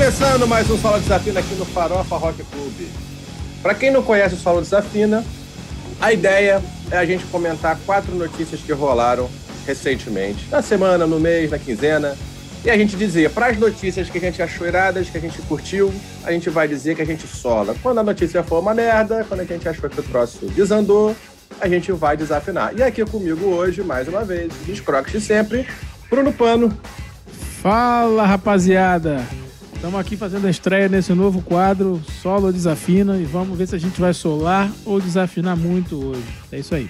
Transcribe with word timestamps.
Começando 0.00 0.48
mais 0.48 0.70
um 0.70 0.78
Solo 0.78 0.98
Desafina 0.98 1.40
aqui 1.40 1.54
no 1.56 1.66
Farofa 1.66 2.16
Rock 2.16 2.42
Clube. 2.44 2.88
Para 3.60 3.74
quem 3.74 3.90
não 3.90 4.02
conhece 4.02 4.34
o 4.34 4.38
Solo 4.38 4.62
Desafina, 4.62 5.22
a 6.00 6.10
ideia 6.10 6.62
é 6.90 6.96
a 6.96 7.04
gente 7.04 7.26
comentar 7.26 7.78
quatro 7.84 8.14
notícias 8.14 8.62
que 8.62 8.72
rolaram 8.72 9.28
recentemente, 9.66 10.48
na 10.50 10.62
semana, 10.62 11.06
no 11.06 11.20
mês, 11.20 11.50
na 11.50 11.58
quinzena, 11.58 12.16
e 12.64 12.70
a 12.70 12.78
gente 12.78 12.96
dizer 12.96 13.28
para 13.32 13.48
as 13.48 13.58
notícias 13.58 14.08
que 14.08 14.16
a 14.16 14.20
gente 14.22 14.40
achou 14.40 14.66
iradas, 14.66 15.10
que 15.10 15.18
a 15.18 15.20
gente 15.20 15.38
curtiu, 15.42 15.92
a 16.24 16.32
gente 16.32 16.48
vai 16.48 16.66
dizer 16.66 16.96
que 16.96 17.02
a 17.02 17.06
gente 17.06 17.26
sola. 17.26 17.76
Quando 17.82 17.98
a 17.98 18.02
notícia 18.02 18.42
for 18.42 18.60
uma 18.60 18.72
merda, 18.72 19.26
quando 19.28 19.40
a 19.40 19.44
gente 19.44 19.68
achou 19.68 19.90
que 19.90 20.00
o 20.00 20.02
troço 20.02 20.46
desandou, 20.46 21.14
a 21.60 21.68
gente 21.68 21.92
vai 21.92 22.16
desafinar. 22.16 22.72
E 22.74 22.82
aqui 22.82 23.04
comigo 23.04 23.44
hoje, 23.48 23.82
mais 23.82 24.08
uma 24.08 24.24
vez, 24.24 24.50
os 24.66 24.80
croques 24.80 25.12
de 25.12 25.20
sempre, 25.20 25.68
Bruno 26.08 26.32
Pano. 26.32 26.74
Fala, 27.60 28.24
rapaziada! 28.24 29.49
Estamos 29.80 29.98
aqui 29.98 30.14
fazendo 30.14 30.46
a 30.46 30.50
estreia 30.50 30.90
nesse 30.90 31.14
novo 31.14 31.40
quadro, 31.40 32.02
Solo 32.20 32.52
Desafina, 32.52 33.16
e 33.16 33.24
vamos 33.24 33.56
ver 33.56 33.66
se 33.66 33.74
a 33.74 33.78
gente 33.78 33.98
vai 33.98 34.12
solar 34.12 34.70
ou 34.84 35.00
desafinar 35.00 35.56
muito 35.56 36.10
hoje. 36.10 36.22
É 36.52 36.58
isso 36.58 36.74
aí. 36.74 36.86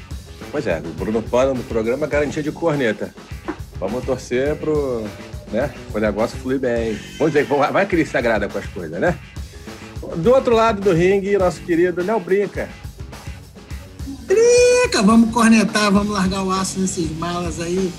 Pois 0.50 0.66
é, 0.66 0.82
o 0.84 0.88
Bruno 0.98 1.22
Pano 1.22 1.54
no 1.54 1.62
programa 1.62 2.08
garantia 2.08 2.42
de 2.42 2.50
corneta. 2.50 3.14
Vamos 3.78 4.04
torcer 4.04 4.56
pro, 4.56 5.06
né, 5.52 5.72
o 5.94 6.00
negócio 6.00 6.36
fluir 6.36 6.58
bem. 6.58 6.98
Vamos 7.16 7.32
ver, 7.32 7.46
vai 7.46 7.86
que 7.86 7.94
ele 7.94 8.04
se 8.04 8.16
agrada 8.16 8.48
com 8.48 8.58
as 8.58 8.66
coisas, 8.66 9.00
né? 9.00 9.16
Do 10.16 10.34
outro 10.34 10.56
lado 10.56 10.80
do 10.80 10.92
ringue, 10.92 11.38
nosso 11.38 11.60
querido 11.60 12.02
Léo 12.02 12.18
Brinca. 12.18 12.68
Brinca! 14.26 15.00
Vamos 15.00 15.32
cornetar, 15.32 15.92
vamos 15.92 16.12
largar 16.12 16.42
o 16.42 16.50
aço 16.50 16.80
nesses 16.80 17.08
malas 17.16 17.60
aí 17.60 17.92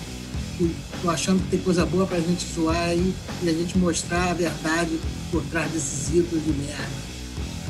Tô 1.01 1.09
achando 1.09 1.41
que 1.41 1.49
tem 1.49 1.59
coisa 1.59 1.85
boa 1.85 2.05
pra 2.05 2.19
gente 2.19 2.45
zoar 2.53 2.77
aí 2.77 3.13
e 3.41 3.49
a 3.49 3.53
gente 3.53 3.77
mostrar 3.77 4.29
a 4.29 4.33
verdade 4.33 4.99
por 5.31 5.43
trás 5.45 5.71
desses 5.71 6.09
ídolos 6.09 6.45
de 6.45 6.51
merda. 6.53 7.11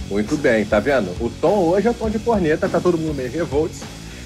Muito 0.09 0.35
bem, 0.35 0.65
tá 0.65 0.79
vendo? 0.79 1.09
O 1.23 1.29
tom 1.29 1.69
hoje 1.69 1.87
é 1.87 1.91
o 1.91 1.93
tom 1.93 2.09
de 2.09 2.19
corneta, 2.19 2.67
tá 2.67 2.81
todo 2.81 2.97
mundo 2.97 3.15
meio 3.15 3.31
revolto. 3.31 3.75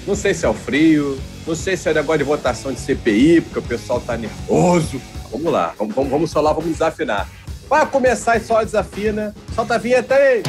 Não 0.04 0.16
sei 0.16 0.34
se 0.34 0.44
é 0.44 0.48
o 0.48 0.54
frio, 0.54 1.18
não 1.46 1.54
sei 1.54 1.76
se 1.76 1.88
é 1.88 1.92
o 1.92 1.94
negócio 1.94 2.18
de 2.18 2.24
votação 2.24 2.72
de 2.72 2.80
CPI, 2.80 3.42
porque 3.42 3.60
o 3.60 3.62
pessoal 3.62 4.00
tá 4.00 4.16
nervoso. 4.16 5.00
Vamos 5.30 5.52
lá, 5.52 5.72
vamos, 5.78 5.94
vamos, 5.94 6.10
vamos 6.10 6.30
solar, 6.30 6.54
vamos 6.54 6.72
desafinar. 6.72 7.28
Para 7.68 7.86
começar, 7.86 8.40
só 8.40 8.62
desafina. 8.64 9.34
Solta 9.54 9.76
a 9.76 9.78
vinheta 9.78 10.14
aí! 10.14 10.42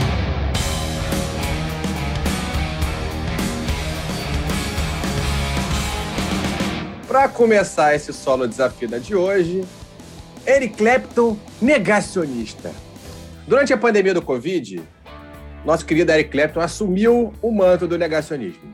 Para 7.17 7.29
começar 7.29 7.95
esse 7.95 8.13
solo 8.13 8.47
desafina 8.47 8.99
de 8.99 9.15
hoje, 9.15 9.65
Eric 10.45 10.77
Clapton 10.77 11.35
negacionista. 11.59 12.71
Durante 13.47 13.73
a 13.73 13.77
pandemia 13.77 14.13
do 14.13 14.21
Covid, 14.21 14.83
nosso 15.65 15.83
querido 15.83 16.11
Eric 16.11 16.29
Clapton 16.29 16.59
assumiu 16.59 17.33
o 17.41 17.51
manto 17.51 17.87
do 17.87 17.97
negacionismo. 17.97 18.71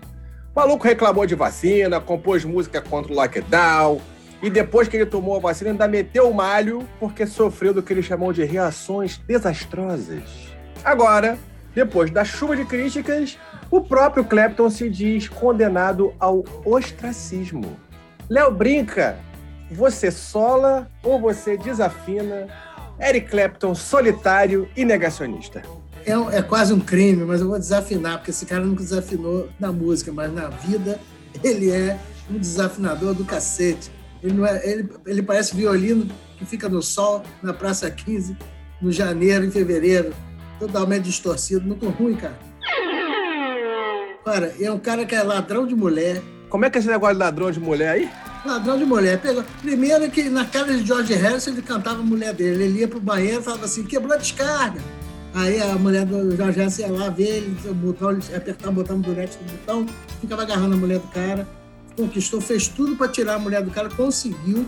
O 0.53 0.59
maluco 0.59 0.83
reclamou 0.83 1.25
de 1.25 1.35
vacina, 1.35 2.01
compôs 2.01 2.43
música 2.43 2.81
contra 2.81 3.13
o 3.13 3.15
lockdown, 3.15 4.01
e 4.41 4.49
depois 4.49 4.89
que 4.89 4.97
ele 4.97 5.05
tomou 5.05 5.37
a 5.37 5.39
vacina, 5.39 5.69
ainda 5.69 5.87
meteu 5.87 6.29
o 6.29 6.33
malho 6.33 6.85
porque 6.99 7.25
sofreu 7.25 7.73
do 7.73 7.81
que 7.81 7.93
ele 7.93 8.03
chamou 8.03 8.33
de 8.33 8.43
reações 8.43 9.17
desastrosas. 9.25 10.53
Agora, 10.83 11.39
depois 11.73 12.11
da 12.11 12.25
chuva 12.25 12.57
de 12.57 12.65
críticas, 12.65 13.39
o 13.71 13.79
próprio 13.79 14.25
Clapton 14.25 14.69
se 14.69 14.89
diz 14.89 15.29
condenado 15.29 16.13
ao 16.19 16.43
ostracismo. 16.65 17.77
Léo 18.33 18.49
Brinca, 18.49 19.19
você 19.69 20.09
sola 20.09 20.89
ou 21.03 21.21
você 21.21 21.55
desafina? 21.55 22.47
Eric 22.99 23.29
Clapton, 23.29 23.75
solitário 23.75 24.67
e 24.75 24.83
negacionista. 24.83 25.61
É, 26.03 26.13
é, 26.37 26.41
quase 26.41 26.73
um 26.73 26.79
crime, 26.79 27.23
mas 27.25 27.41
eu 27.41 27.47
vou 27.47 27.59
desafinar, 27.59 28.17
porque 28.17 28.31
esse 28.31 28.47
cara 28.47 28.65
nunca 28.65 28.81
desafinou 28.81 29.49
na 29.59 29.71
música, 29.71 30.11
mas 30.11 30.33
na 30.33 30.47
vida 30.47 30.99
ele 31.43 31.69
é 31.69 31.95
um 32.27 32.39
desafinador 32.39 33.13
do 33.13 33.23
cacete. 33.23 33.91
Ele, 34.23 34.33
não 34.33 34.47
é, 34.47 34.67
ele, 34.67 34.89
ele 35.05 35.21
parece 35.21 35.55
violino 35.55 36.07
que 36.35 36.43
fica 36.43 36.67
no 36.67 36.81
sol, 36.81 37.21
na 37.43 37.53
Praça 37.53 37.91
15, 37.91 38.35
no 38.81 38.91
janeiro, 38.91 39.45
em 39.45 39.51
fevereiro, 39.51 40.11
totalmente 40.57 41.03
distorcido, 41.03 41.67
muito 41.67 41.87
ruim, 41.87 42.15
cara. 42.15 42.39
Cara, 44.25 44.55
é 44.59 44.71
um 44.71 44.79
cara 44.79 45.05
que 45.05 45.13
é 45.13 45.21
ladrão 45.21 45.67
de 45.67 45.75
mulher, 45.75 46.19
como 46.53 46.65
é 46.65 46.69
que 46.69 46.77
é 46.77 46.79
esse 46.79 46.87
negócio 46.87 47.15
de 47.15 47.19
ladrão 47.19 47.49
de 47.49 47.59
mulher 47.59 47.89
aí? 47.89 48.11
Ladrão 48.45 48.77
de 48.77 48.85
mulher. 48.85 49.19
Pegou. 49.21 49.43
Primeiro 49.61 50.09
que 50.11 50.29
na 50.29 50.45
casa 50.45 50.75
de 50.77 50.85
George 50.85 51.13
Harrison 51.13 51.51
ele 51.51 51.61
cantava 51.61 52.01
a 52.01 52.03
mulher 52.03 52.33
dele. 52.33 52.63
Ele 52.63 52.79
ia 52.79 52.87
pro 52.87 52.99
banheiro 52.99 53.39
e 53.39 53.43
falava 53.43 53.65
assim, 53.65 53.83
quebrou 53.83 54.13
a 54.13 54.17
descarga. 54.17 54.81
Aí 55.33 55.59
a 55.61 55.75
mulher 55.75 56.05
do 56.05 56.35
George 56.35 56.59
Harrison 56.59 56.81
ia 56.81 56.91
lá 56.91 57.09
ver 57.09 57.37
ele, 57.37 57.57
botão, 57.73 58.11
ele 58.11 58.21
apertava 58.35 58.71
o 58.71 58.75
botão 58.75 59.01
do 59.01 59.11
do 59.11 59.51
botão, 59.51 59.85
ficava 60.21 60.43
agarrando 60.43 60.75
a 60.75 60.77
mulher 60.77 60.99
do 60.99 61.07
cara. 61.07 61.47
Conquistou, 61.97 62.39
fez 62.39 62.67
tudo 62.67 62.95
para 62.95 63.07
tirar 63.07 63.35
a 63.35 63.39
mulher 63.39 63.63
do 63.63 63.71
cara, 63.71 63.89
conseguiu 63.89 64.65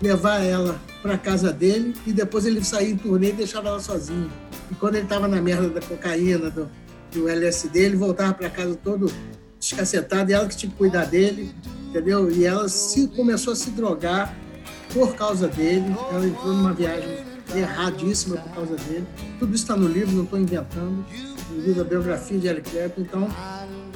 levar 0.00 0.42
ela 0.42 0.78
para 1.02 1.18
casa 1.18 1.52
dele 1.52 1.94
e 2.06 2.12
depois 2.12 2.46
ele 2.46 2.62
saía 2.64 2.90
em 2.90 2.96
turnê 2.96 3.30
e 3.30 3.32
deixava 3.32 3.68
ela 3.68 3.80
sozinha. 3.80 4.28
E 4.70 4.74
quando 4.74 4.94
ele 4.94 5.04
estava 5.04 5.28
na 5.28 5.40
merda 5.40 5.68
da 5.68 5.80
cocaína, 5.80 6.50
do, 6.50 6.68
do 7.12 7.28
LSD, 7.28 7.78
ele 7.78 7.96
voltava 7.96 8.32
para 8.34 8.50
casa 8.50 8.74
todo 8.82 9.10
descacetada, 9.68 10.30
e 10.30 10.34
ela 10.34 10.46
que 10.46 10.56
tinha 10.56 10.70
que 10.70 10.76
cuidar 10.76 11.06
dele, 11.06 11.52
entendeu? 11.88 12.30
E 12.30 12.44
ela 12.44 12.68
se, 12.68 13.08
começou 13.08 13.52
a 13.52 13.56
se 13.56 13.70
drogar 13.70 14.36
por 14.92 15.14
causa 15.14 15.48
dele, 15.48 15.94
ela 16.12 16.26
entrou 16.26 16.52
numa 16.52 16.72
viagem 16.72 17.24
erradíssima 17.54 18.36
por 18.36 18.52
causa 18.52 18.76
dele. 18.76 19.06
Tudo 19.38 19.54
isso 19.54 19.64
está 19.64 19.76
no 19.76 19.88
livro, 19.88 20.14
não 20.14 20.24
estou 20.24 20.38
inventando. 20.38 21.04
No 21.50 21.60
livro, 21.62 21.80
a 21.80 21.84
biografia 21.84 22.38
de 22.38 22.46
Eric 22.46 22.70
Clapton. 22.70 23.00
Então, 23.00 23.28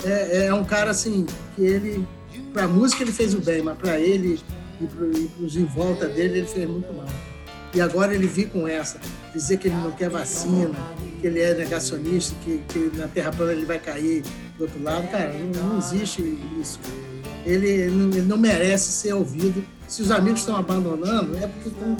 é, 0.04 0.46
é 0.46 0.54
um 0.54 0.64
cara 0.64 0.90
assim, 0.90 1.26
que 1.56 1.62
ele, 1.62 2.06
para 2.52 2.64
a 2.64 2.68
música 2.68 3.02
ele 3.02 3.12
fez 3.12 3.34
o 3.34 3.40
bem, 3.40 3.62
mas 3.62 3.76
para 3.76 3.98
ele 3.98 4.40
e 4.80 4.86
para 4.86 5.04
os 5.44 5.56
em 5.56 5.64
volta 5.64 6.08
dele, 6.08 6.38
ele 6.38 6.46
fez 6.46 6.68
muito 6.68 6.92
mal. 6.92 7.06
E 7.72 7.80
agora 7.80 8.14
ele 8.14 8.26
vir 8.26 8.48
com 8.48 8.66
essa, 8.66 8.98
dizer 9.32 9.58
que 9.58 9.68
ele 9.68 9.76
não 9.76 9.92
quer 9.92 10.08
vacina, 10.08 10.74
que 11.20 11.26
ele 11.26 11.40
é 11.40 11.54
negacionista, 11.54 12.34
que, 12.44 12.58
que 12.68 12.90
na 12.96 13.06
Terra 13.08 13.30
plana 13.30 13.52
ele 13.52 13.66
vai 13.66 13.78
cair 13.78 14.22
do 14.56 14.64
outro 14.64 14.82
lado, 14.82 15.06
cara, 15.08 15.32
não, 15.32 15.68
não 15.68 15.78
existe 15.78 16.22
isso. 16.60 16.80
Ele 17.44 17.68
ele 17.68 18.22
não, 18.22 18.36
merece 18.36 18.90
ser 18.92 19.14
ouvido. 19.14 19.64
Se 19.86 20.02
os 20.02 20.10
amigos 20.10 20.40
estão 20.40 20.56
abandonando, 20.56 21.36
é 21.36 21.46
porque 21.46 21.68
estão 21.68 21.96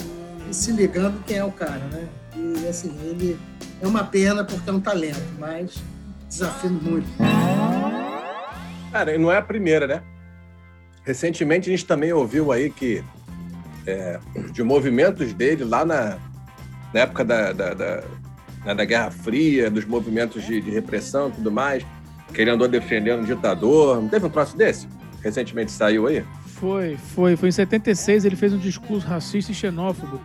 se 0.51 0.73
ligando 0.73 1.23
quem 1.25 1.39
é 1.39 1.45
o 1.45 1.53
cara, 1.53 1.85
né? 1.93 2.09
E 2.37 2.67
assim, 2.69 2.97
ele 3.05 3.39
é 3.81 3.87
uma 3.87 4.05
pena 4.05 4.45
porque 4.45 4.69
é 4.69 4.73
um 4.73 4.81
talento, 4.81 5.23
mas 5.39 5.83
desafio 6.29 6.71
muito. 6.71 7.09
Cara, 8.93 9.17
não 9.19 9.31
é 9.31 9.39
a 9.39 9.43
primeira, 9.43 9.87
né? 9.87 10.03
Recentemente 11.05 11.69
a 11.69 11.73
gente 11.73 11.87
também 11.87 12.13
ouviu 12.13 12.53
aí 12.53 12.71
que 12.71 13.03
é, 13.87 14.19
de 14.53 14.63
movimentos 14.63 15.33
dele 15.33 15.65
lá 15.65 15.85
na, 15.85 16.19
na 16.93 17.01
época 17.01 17.25
da, 17.25 17.53
da, 17.53 17.75
da, 17.75 18.03
né, 18.65 18.75
da, 18.75 18.85
Guerra 18.85 19.11
Fria, 19.11 19.71
dos 19.71 19.85
movimentos 19.85 20.45
de, 20.45 20.61
de 20.61 20.71
repressão 20.71 21.29
e 21.29 21.33
tudo 21.33 21.51
mais, 21.51 21.85
que 22.33 22.41
ele 22.41 22.51
andou 22.51 22.69
defendendo 22.69 23.23
o 23.23 23.27
ditador. 23.27 24.01
Não 24.01 24.09
teve 24.09 24.27
um 24.27 24.31
troço 24.31 24.57
desse? 24.57 24.89
Recentemente 25.23 25.71
saiu 25.71 26.07
aí? 26.07 26.25
Foi, 26.47 26.97
foi. 26.97 27.37
Foi 27.37 27.49
em 27.49 27.53
76, 27.53 28.25
ele 28.25 28.37
fez 28.37 28.53
um 28.53 28.59
discurso 28.59 29.07
racista 29.07 29.53
e 29.53 29.55
xenófobo. 29.55 30.21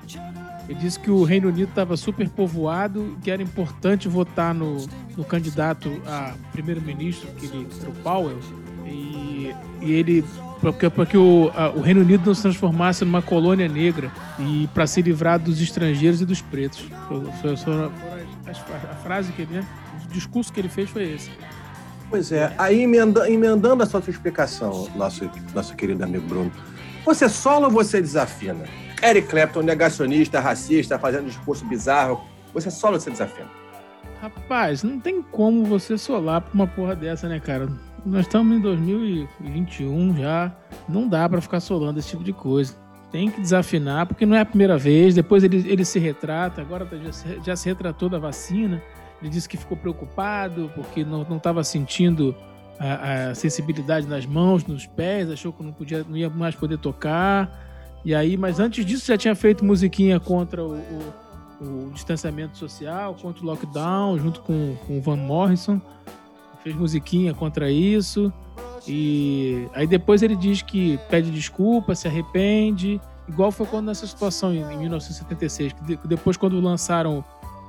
Ele 0.68 0.80
disse 0.80 1.00
que 1.00 1.12
o 1.12 1.24
Reino 1.24 1.50
Unido 1.50 1.70
estava 1.70 1.96
super 1.96 2.28
povoado, 2.28 3.18
que 3.24 3.30
era 3.30 3.42
importante 3.42 4.08
votar 4.08 4.54
no, 4.54 4.86
no 5.16 5.24
candidato 5.24 6.02
a 6.08 6.34
primeiro-ministro, 6.52 7.28
que 7.38 7.46
ele 7.46 7.68
era 7.80 7.90
o 7.90 7.94
Powell, 7.94 8.40
e, 8.86 9.54
e 9.82 9.94
ele 9.94 10.24
porque, 10.62 10.90
porque 10.90 11.18
o, 11.18 11.52
a, 11.54 11.70
o 11.70 11.82
Reino 11.82 12.02
Unido 12.02 12.26
não 12.26 12.34
se 12.34 12.42
transformasse 12.42 13.06
numa 13.06 13.22
colônia 13.22 13.68
negra 13.68 14.12
e 14.40 14.68
para 14.74 14.88
se 14.88 15.02
livrar 15.02 15.38
dos 15.38 15.62
estrangeiros 15.62 16.22
e 16.22 16.26
dos 16.26 16.42
pretos. 16.42 16.88
Foi, 17.08 17.26
foi, 17.42 17.58
foi 17.58 17.92
a, 18.48 18.96
frase 18.96 19.32
que 19.32 19.44
ele, 19.44 19.56
né? 19.56 19.68
O 20.06 20.14
discurso 20.14 20.52
que 20.52 20.60
ele 20.60 20.70
fez 20.70 20.90
foi 20.90 21.04
esse. 21.12 21.32
Pois 22.10 22.32
é, 22.32 22.54
aí 22.58 22.82
emenda, 22.82 23.30
emendando 23.30 23.82
a 23.82 23.86
sua 23.86 24.02
explicação, 24.08 24.88
nosso, 24.96 25.30
nosso 25.54 25.76
querido 25.76 26.04
amigo 26.04 26.28
Bruno, 26.28 26.52
você 27.04 27.28
sola 27.28 27.68
ou 27.68 27.72
você 27.72 28.02
desafina? 28.02 28.66
Eric 29.04 29.28
Clapton, 29.28 29.62
negacionista, 29.62 30.40
racista, 30.40 31.00
fazendo 31.00 31.26
discurso 31.26 31.66
bizarro, 31.66 32.24
você 32.54 32.70
sola 32.70 32.94
ou 32.94 33.00
você 33.00 33.10
desafina? 33.10 33.50
Rapaz, 34.22 34.84
não 34.84 35.00
tem 35.00 35.22
como 35.22 35.66
você 35.66 35.98
solar 35.98 36.42
pra 36.42 36.54
uma 36.54 36.68
porra 36.68 36.96
dessa, 36.96 37.28
né, 37.28 37.40
cara? 37.40 37.70
nós 38.06 38.22
estamos 38.22 38.56
em 38.56 38.62
2021 38.62 40.18
já. 40.18 40.56
Não 40.88 41.08
dá 41.08 41.28
para 41.28 41.42
ficar 41.42 41.60
solando 41.60 42.00
esse 42.00 42.10
tipo 42.10 42.24
de 42.24 42.32
coisa. 42.32 42.76
Tem 43.16 43.32
que 43.32 43.40
desafinar, 43.40 44.06
porque 44.06 44.26
não 44.26 44.36
é 44.36 44.42
a 44.42 44.46
primeira 44.46 44.78
vez. 44.78 45.16
Depois 45.16 45.42
ele, 45.42 45.66
ele 45.72 45.86
se 45.86 45.98
retrata, 46.00 46.60
agora 46.60 46.86
já 47.02 47.14
se, 47.14 47.40
já 47.46 47.56
se 47.56 47.70
retratou 47.70 48.10
da 48.10 48.20
vacina. 48.20 48.84
Ele 49.22 49.32
disse 49.32 49.48
que 49.48 49.56
ficou 49.56 49.78
preocupado 49.78 50.70
porque 50.76 51.06
não 51.06 51.38
estava 51.38 51.64
sentindo 51.64 52.36
a, 52.78 53.30
a, 53.30 53.36
sensibilidade 53.36 54.06
nas 54.06 54.26
mãos, 54.26 54.66
nos 54.66 54.86
pés, 54.86 55.32
achou 55.32 55.54
que 55.54 55.64
não, 55.64 55.72
podia, 55.72 56.04
não 56.04 56.18
ia 56.18 56.30
mais 56.30 56.56
poder 56.56 56.78
tocar. 56.78 57.58
E 58.04 58.14
aí, 58.14 58.36
mas 58.36 58.60
antes 58.60 58.86
disso 58.86 59.08
já 59.08 59.18
tinha 59.18 59.34
feito 59.34 59.64
musiquinha 59.64 60.20
contra 60.20 60.62
o, 60.62 60.76
o, 60.76 61.88
o 61.88 61.92
distanciamento 61.94 62.58
social, 62.58 63.16
contra 63.16 63.42
o 63.42 63.46
lockdown, 63.46 64.20
junto 64.20 64.42
com, 64.42 64.76
com 64.86 64.98
o 64.98 65.02
Van 65.02 65.16
Morrison. 65.16 65.80
Fez 66.62 66.76
musiquinha 66.76 67.34
contra 67.34 67.72
isso. 67.72 68.34
E 68.88 69.68
aí 69.74 69.88
depois 69.88 70.22
ele 70.22 70.36
diz 70.36 70.62
que 70.62 71.00
pede 71.10 71.32
desculpa, 71.32 71.96
se 71.96 72.08
arrepende. 72.08 73.02
Igual 73.28 73.52
foi 73.52 73.66
quando 73.66 73.88
nessa 73.88 74.06
situação 74.06 74.54
em, 74.54 74.62
em 74.62 74.78
1976, 74.78 75.74
que 75.74 76.08
depois 76.08 76.38
quando 76.38 76.60
lançaram 76.60 77.24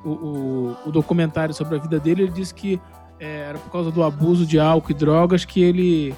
o, 0.04 0.10
o, 0.10 0.76
o, 0.86 0.92
documentário 0.92 1.54
sobre 1.54 1.76
a 1.76 1.80
vida 1.80 1.98
dele, 1.98 2.24
ele 2.24 2.32
disse 2.32 2.52
que 2.52 2.80
é, 3.18 3.48
era 3.48 3.58
por 3.58 3.70
causa 3.72 3.90
do 3.90 4.02
abuso 4.02 4.44
de 4.44 4.60
álcool 4.60 4.90
e 4.90 4.94
drogas 4.94 5.44
que 5.44 5.62
ele 5.62 6.14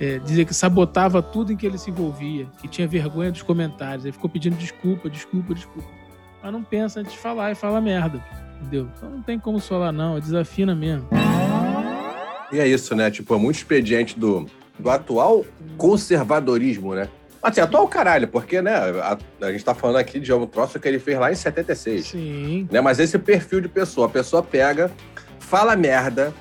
é, 0.00 0.18
dizia 0.18 0.44
que 0.44 0.52
sabotava 0.52 1.22
tudo 1.22 1.52
em 1.52 1.56
que 1.56 1.64
ele 1.64 1.78
se 1.78 1.90
envolvia, 1.90 2.46
que 2.60 2.66
tinha 2.66 2.88
vergonha 2.88 3.30
dos 3.30 3.42
comentários. 3.42 4.04
Ele 4.04 4.12
ficou 4.12 4.28
pedindo 4.28 4.56
desculpa, 4.56 5.08
desculpa, 5.08 5.54
desculpa. 5.54 5.88
Mas 6.42 6.52
não 6.52 6.64
pensa 6.64 7.00
antes 7.00 7.12
de 7.12 7.18
falar 7.18 7.52
e 7.52 7.54
fala 7.54 7.80
merda. 7.80 8.24
Entendeu? 8.60 8.88
Então 8.96 9.10
não 9.10 9.22
tem 9.22 9.38
como 9.38 9.58
falar, 9.58 9.92
não, 9.92 10.16
é 10.16 10.20
desafina 10.20 10.74
mesmo. 10.74 11.08
E 12.52 12.58
é 12.58 12.66
isso, 12.66 12.94
né? 12.94 13.10
Tipo, 13.10 13.34
é 13.34 13.38
muito 13.38 13.56
expediente 13.56 14.18
do, 14.18 14.46
do 14.78 14.90
atual 14.90 15.44
conservadorismo, 15.76 16.94
né? 16.94 17.08
Assim, 17.42 17.60
atual 17.60 17.88
caralho, 17.88 18.28
porque, 18.28 18.60
né, 18.60 18.74
a, 18.74 19.16
a, 19.40 19.52
gente 19.52 19.64
tá 19.64 19.74
falando 19.74 19.96
aqui 19.96 20.20
de 20.20 20.30
um 20.30 20.46
troço 20.46 20.78
que 20.78 20.86
ele 20.86 20.98
fez 20.98 21.18
lá 21.18 21.32
em 21.32 21.34
76. 21.34 22.06
Sim. 22.06 22.68
Né, 22.70 22.80
mas 22.82 22.98
esse 22.98 23.18
perfil 23.18 23.62
de 23.62 23.68
pessoa, 23.68 24.06
a 24.06 24.10
pessoa 24.10 24.42
pega, 24.42 24.90
fala 25.38 25.74
merda, 25.74 26.34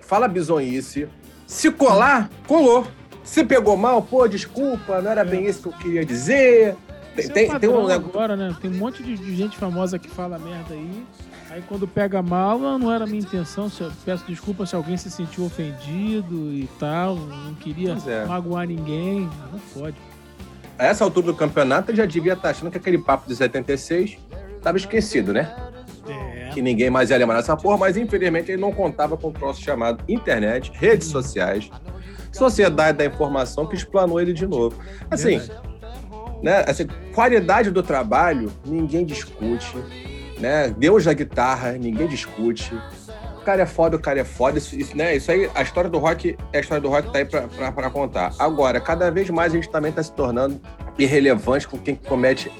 fala 0.00 0.28
bizonhice, 0.28 1.08
se 1.46 1.70
colar, 1.70 2.30
colou. 2.46 2.86
Se 3.24 3.44
pegou 3.44 3.76
mal, 3.76 4.02
pô, 4.02 4.26
desculpa, 4.26 5.00
não 5.00 5.10
era 5.10 5.24
bem 5.24 5.46
isso 5.46 5.62
que 5.62 5.68
eu 5.68 5.72
queria 5.72 6.04
dizer. 6.04 6.76
Tem, 7.14 7.28
tem, 7.28 7.50
é 7.52 7.58
tem 7.58 7.70
um 7.70 7.88
agora, 7.88 8.36
né? 8.36 8.56
Tem 8.60 8.70
um 8.70 8.74
monte 8.74 9.02
de, 9.02 9.16
de, 9.16 9.36
gente 9.36 9.56
famosa 9.56 9.98
que 9.98 10.08
fala 10.08 10.38
merda 10.38 10.74
aí. 10.74 11.04
Aí 11.52 11.62
quando 11.68 11.86
pega 11.86 12.22
mal, 12.22 12.58
não 12.58 12.90
era 12.90 13.04
a 13.04 13.06
minha 13.06 13.20
intenção. 13.20 13.70
peço 14.06 14.24
desculpa 14.26 14.64
se 14.64 14.74
alguém 14.74 14.96
se 14.96 15.10
sentiu 15.10 15.44
ofendido 15.44 16.50
e 16.50 16.66
tal. 16.80 17.14
Não 17.16 17.54
queria 17.54 17.94
é. 18.06 18.24
magoar 18.24 18.66
ninguém. 18.66 19.28
Não 19.52 19.58
pode. 19.74 19.94
A 20.78 20.86
essa 20.86 21.04
altura 21.04 21.26
do 21.26 21.34
campeonato, 21.34 21.90
ele 21.90 21.98
já 21.98 22.06
devia 22.06 22.32
estar 22.32 22.48
achando 22.48 22.70
que 22.70 22.78
aquele 22.78 22.96
papo 22.96 23.28
de 23.28 23.36
76 23.36 24.16
estava 24.56 24.78
esquecido, 24.78 25.34
né? 25.34 25.54
É. 26.08 26.48
Que 26.54 26.62
ninguém 26.62 26.88
mais 26.88 27.10
ia 27.10 27.18
lembrar 27.18 27.36
dessa 27.36 27.54
porra, 27.54 27.76
mas 27.76 27.98
infelizmente 27.98 28.50
ele 28.50 28.60
não 28.60 28.72
contava 28.72 29.14
com 29.18 29.28
um 29.28 29.32
troço 29.32 29.60
chamado 29.60 30.02
internet, 30.08 30.72
redes 30.74 31.08
sociais, 31.08 31.70
sociedade 32.32 32.96
da 32.96 33.04
informação 33.04 33.66
que 33.66 33.76
explanou 33.76 34.18
ele 34.18 34.32
de 34.32 34.46
novo. 34.46 34.78
Assim, 35.10 35.38
né? 36.42 36.64
Assim, 36.66 36.86
qualidade 37.14 37.70
do 37.70 37.82
trabalho, 37.82 38.50
ninguém 38.64 39.04
discute 39.04 39.76
né? 40.42 40.74
Deus 40.76 41.04
da 41.04 41.12
guitarra, 41.12 41.72
ninguém 41.72 42.08
discute. 42.08 42.74
O 43.36 43.44
cara 43.44 43.62
é 43.62 43.66
foda, 43.66 43.96
o 43.96 44.00
cara 44.00 44.20
é 44.20 44.24
foda. 44.24 44.58
Isso, 44.58 44.76
isso, 44.76 44.96
né? 44.96 45.16
isso 45.16 45.30
aí, 45.30 45.48
a 45.54 45.62
história 45.62 45.88
do 45.88 45.98
rock, 45.98 46.36
a 46.52 46.58
história 46.58 46.82
do 46.82 46.88
rock 46.88 47.10
tá 47.12 47.18
aí 47.18 47.24
pra, 47.24 47.42
pra, 47.42 47.72
pra 47.72 47.90
contar. 47.90 48.32
Agora, 48.38 48.80
cada 48.80 49.10
vez 49.10 49.30
mais 49.30 49.52
a 49.52 49.56
gente 49.56 49.70
também 49.70 49.92
tá 49.92 50.02
se 50.02 50.12
tornando 50.12 50.60
irrelevante 50.98 51.66
com 51.66 51.78
quem 51.78 51.94
comete 51.94 52.50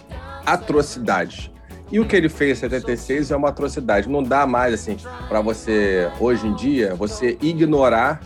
atrocidades. 0.47 1.51
E 1.91 2.01
o 2.01 2.07
que 2.07 2.17
ele 2.17 2.29
fez 2.29 2.59
em 2.59 2.61
76 2.61 3.33
é 3.33 3.37
uma 3.37 3.49
atrocidade. 3.49 4.09
Não 4.09 4.23
dá 4.23 4.47
mais, 4.47 4.73
assim, 4.73 4.97
para 5.29 5.41
você, 5.41 6.11
hoje 6.19 6.47
em 6.47 6.55
dia, 6.55 6.95
você 6.95 7.37
ignorar 7.43 8.21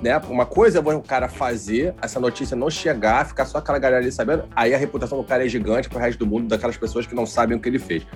né? 0.00 0.18
Uma 0.28 0.46
coisa 0.46 0.78
é 0.78 0.80
o 0.80 1.02
cara 1.02 1.28
fazer, 1.28 1.94
essa 2.00 2.20
notícia 2.20 2.56
não 2.56 2.70
chegar, 2.70 3.26
ficar 3.26 3.44
só 3.44 3.58
aquela 3.58 3.78
galera 3.78 4.02
ali 4.02 4.12
sabendo, 4.12 4.44
aí 4.54 4.74
a 4.74 4.78
reputação 4.78 5.18
do 5.18 5.24
cara 5.24 5.44
é 5.44 5.48
gigante 5.48 5.88
pro 5.88 5.98
resto 5.98 6.18
do 6.18 6.26
mundo, 6.26 6.48
daquelas 6.48 6.76
pessoas 6.76 7.06
que 7.06 7.14
não 7.14 7.26
sabem 7.26 7.56
o 7.56 7.60
que 7.60 7.68
ele 7.68 7.78
fez. 7.78 8.06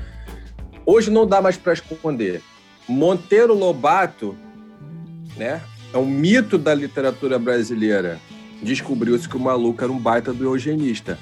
Hoje 0.91 1.11
não 1.11 1.27
dá 1.27 1.43
mais 1.43 1.59
para 1.59 1.75
esconder. 1.75 2.41
Monteiro 2.89 3.53
Lobato, 3.53 4.35
né, 5.37 5.61
é 5.93 5.99
um 5.99 6.07
mito 6.07 6.57
da 6.57 6.73
literatura 6.73 7.39
brasileira. 7.39 8.19
Descobriu-se 8.63 9.29
que 9.29 9.37
o 9.37 9.41
maluco 9.41 9.85
era 9.85 9.93
um 9.93 9.99
baita 9.99 10.33
do 10.33 10.45
eugenista. 10.45 11.19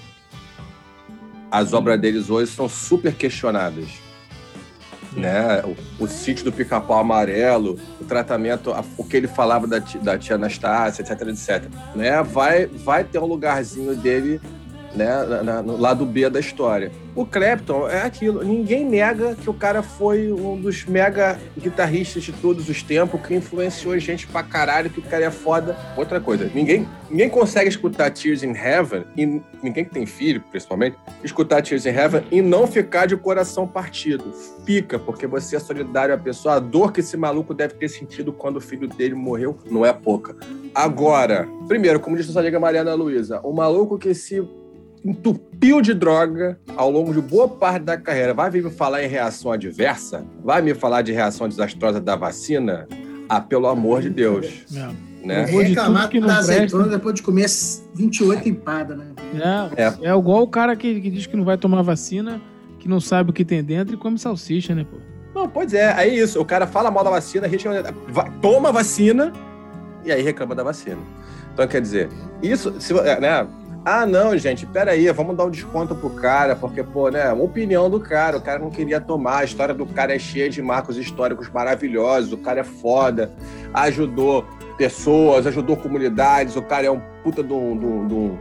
As 1.50 1.72
obras 1.72 2.00
deles 2.00 2.30
hoje 2.30 2.52
são 2.52 2.68
super 2.68 3.12
questionadas. 3.12 3.88
Né? 5.12 5.64
O, 5.98 6.04
o 6.04 6.06
sítio 6.06 6.44
do 6.44 6.52
pica-pau 6.52 7.00
amarelo, 7.00 7.76
o 8.00 8.04
tratamento, 8.04 8.72
o 8.96 9.02
que 9.02 9.16
ele 9.16 9.26
falava 9.26 9.66
da, 9.66 9.80
da 9.80 10.16
tia 10.16 10.36
Anastácia, 10.36 11.02
etc, 11.02 11.22
etc. 11.22 11.64
Né? 11.96 12.22
Vai, 12.22 12.66
vai 12.66 13.02
ter 13.02 13.18
um 13.18 13.26
lugarzinho 13.26 13.96
dele 13.96 14.40
né, 14.96 15.24
na, 15.24 15.42
na, 15.42 15.62
no 15.62 15.76
lado 15.76 16.04
B 16.04 16.28
da 16.28 16.40
história. 16.40 16.90
O 17.14 17.24
Clapton 17.24 17.88
é 17.88 18.02
aquilo, 18.02 18.44
ninguém 18.44 18.84
nega 18.84 19.34
que 19.34 19.48
o 19.48 19.54
cara 19.54 19.82
foi 19.82 20.30
um 20.30 20.60
dos 20.60 20.84
mega 20.84 21.38
guitarristas 21.58 22.22
de 22.22 22.32
todos 22.32 22.68
os 22.68 22.82
tempos, 22.82 23.20
que 23.22 23.34
influenciou 23.34 23.98
gente 23.98 24.26
pra 24.26 24.42
caralho, 24.42 24.90
que 24.90 24.98
o 24.98 25.02
cara 25.02 25.24
é 25.24 25.30
foda. 25.30 25.76
Outra 25.96 26.20
coisa, 26.20 26.50
ninguém, 26.54 26.86
ninguém 27.10 27.30
consegue 27.30 27.70
escutar 27.70 28.10
Tears 28.10 28.42
in 28.42 28.52
Heaven, 28.52 29.04
e 29.16 29.40
ninguém 29.62 29.84
que 29.84 29.90
tem 29.90 30.04
filho, 30.04 30.42
principalmente, 30.50 30.96
escutar 31.24 31.62
Tears 31.62 31.86
in 31.86 31.90
Heaven 31.90 32.24
e 32.30 32.42
não 32.42 32.66
ficar 32.66 33.06
de 33.06 33.16
coração 33.16 33.66
partido. 33.66 34.32
Fica, 34.66 34.98
porque 34.98 35.26
você 35.26 35.56
é 35.56 35.60
solidário 35.60 36.14
à 36.14 36.18
pessoa, 36.18 36.56
a 36.56 36.58
dor 36.58 36.92
que 36.92 37.00
esse 37.00 37.16
maluco 37.16 37.54
deve 37.54 37.74
ter 37.74 37.88
sentido 37.88 38.30
quando 38.30 38.56
o 38.56 38.60
filho 38.60 38.86
dele 38.86 39.14
morreu 39.14 39.58
não 39.70 39.86
é 39.86 39.92
pouca. 39.92 40.36
Agora, 40.74 41.48
primeiro, 41.66 41.98
como 41.98 42.14
disse 42.14 42.36
a 42.36 42.40
amiga 42.42 42.60
Mariana 42.60 42.92
Luísa, 42.92 43.40
o 43.42 43.54
maluco 43.54 43.98
que 43.98 44.14
se 44.14 44.46
entupiu 45.06 45.80
de 45.80 45.94
droga 45.94 46.58
ao 46.76 46.90
longo 46.90 47.12
de 47.12 47.20
boa 47.20 47.48
parte 47.48 47.84
da 47.84 47.96
carreira. 47.96 48.34
Vai 48.34 48.50
vir 48.50 48.62
me 48.62 48.70
falar 48.70 49.04
em 49.04 49.08
reação 49.08 49.52
adversa? 49.52 50.24
Vai 50.42 50.60
me 50.62 50.74
falar 50.74 51.02
de 51.02 51.12
reação 51.12 51.48
desastrosa 51.48 52.00
da 52.00 52.16
vacina? 52.16 52.88
Ah, 53.28 53.40
pelo 53.40 53.66
amor 53.66 54.02
de 54.02 54.10
Deus. 54.10 54.64
É. 54.74 54.88
Né? 55.26 55.46
Vou 55.46 55.60
reclamar 55.60 56.08
que 56.08 56.20
da 56.20 56.38
azeitona 56.38 56.86
depois 56.86 57.14
de 57.14 57.22
comer 57.22 57.46
28 57.94 58.48
empadas, 58.48 58.96
né? 58.96 59.06
É, 59.76 59.82
é. 59.82 60.10
é 60.10 60.16
igual 60.16 60.42
o 60.42 60.46
cara 60.46 60.76
que, 60.76 61.00
que 61.00 61.10
diz 61.10 61.26
que 61.26 61.36
não 61.36 61.44
vai 61.44 61.58
tomar 61.58 61.82
vacina, 61.82 62.40
que 62.78 62.88
não 62.88 63.00
sabe 63.00 63.30
o 63.30 63.32
que 63.32 63.44
tem 63.44 63.62
dentro 63.62 63.94
e 63.94 63.98
come 63.98 64.18
salsicha, 64.18 64.74
né, 64.74 64.86
pô? 64.88 64.98
Não, 65.34 65.48
pois 65.48 65.74
é, 65.74 65.92
é 65.98 66.08
isso. 66.08 66.40
O 66.40 66.44
cara 66.44 66.66
fala 66.66 66.90
mal 66.90 67.02
da 67.02 67.10
vacina, 67.10 67.48
toma 68.40 68.70
vacina 68.72 69.32
e 70.04 70.12
aí 70.12 70.22
reclama 70.22 70.54
da 70.54 70.62
vacina. 70.62 70.98
Então, 71.52 71.66
quer 71.66 71.80
dizer, 71.80 72.08
isso, 72.42 72.74
se, 72.78 72.94
né, 72.94 73.46
ah, 73.88 74.04
não, 74.04 74.36
gente, 74.36 74.66
peraí, 74.66 75.08
vamos 75.12 75.36
dar 75.36 75.44
um 75.44 75.50
desconto 75.50 75.94
pro 75.94 76.10
cara, 76.10 76.56
porque, 76.56 76.82
pô, 76.82 77.08
né, 77.08 77.32
opinião 77.32 77.88
do 77.88 78.00
cara, 78.00 78.36
o 78.36 78.40
cara 78.40 78.58
não 78.58 78.68
queria 78.68 79.00
tomar, 79.00 79.38
a 79.38 79.44
história 79.44 79.72
do 79.72 79.86
cara 79.86 80.12
é 80.12 80.18
cheia 80.18 80.50
de 80.50 80.60
marcos 80.60 80.96
históricos 80.96 81.48
maravilhosos, 81.48 82.32
o 82.32 82.36
cara 82.36 82.62
é 82.62 82.64
foda, 82.64 83.30
ajudou 83.72 84.44
pessoas, 84.76 85.46
ajudou 85.46 85.76
comunidades, 85.76 86.56
o 86.56 86.62
cara 86.62 86.88
é 86.88 86.90
um 86.90 87.00
puta 87.22 87.44
do, 87.44 87.76
do, 87.76 88.38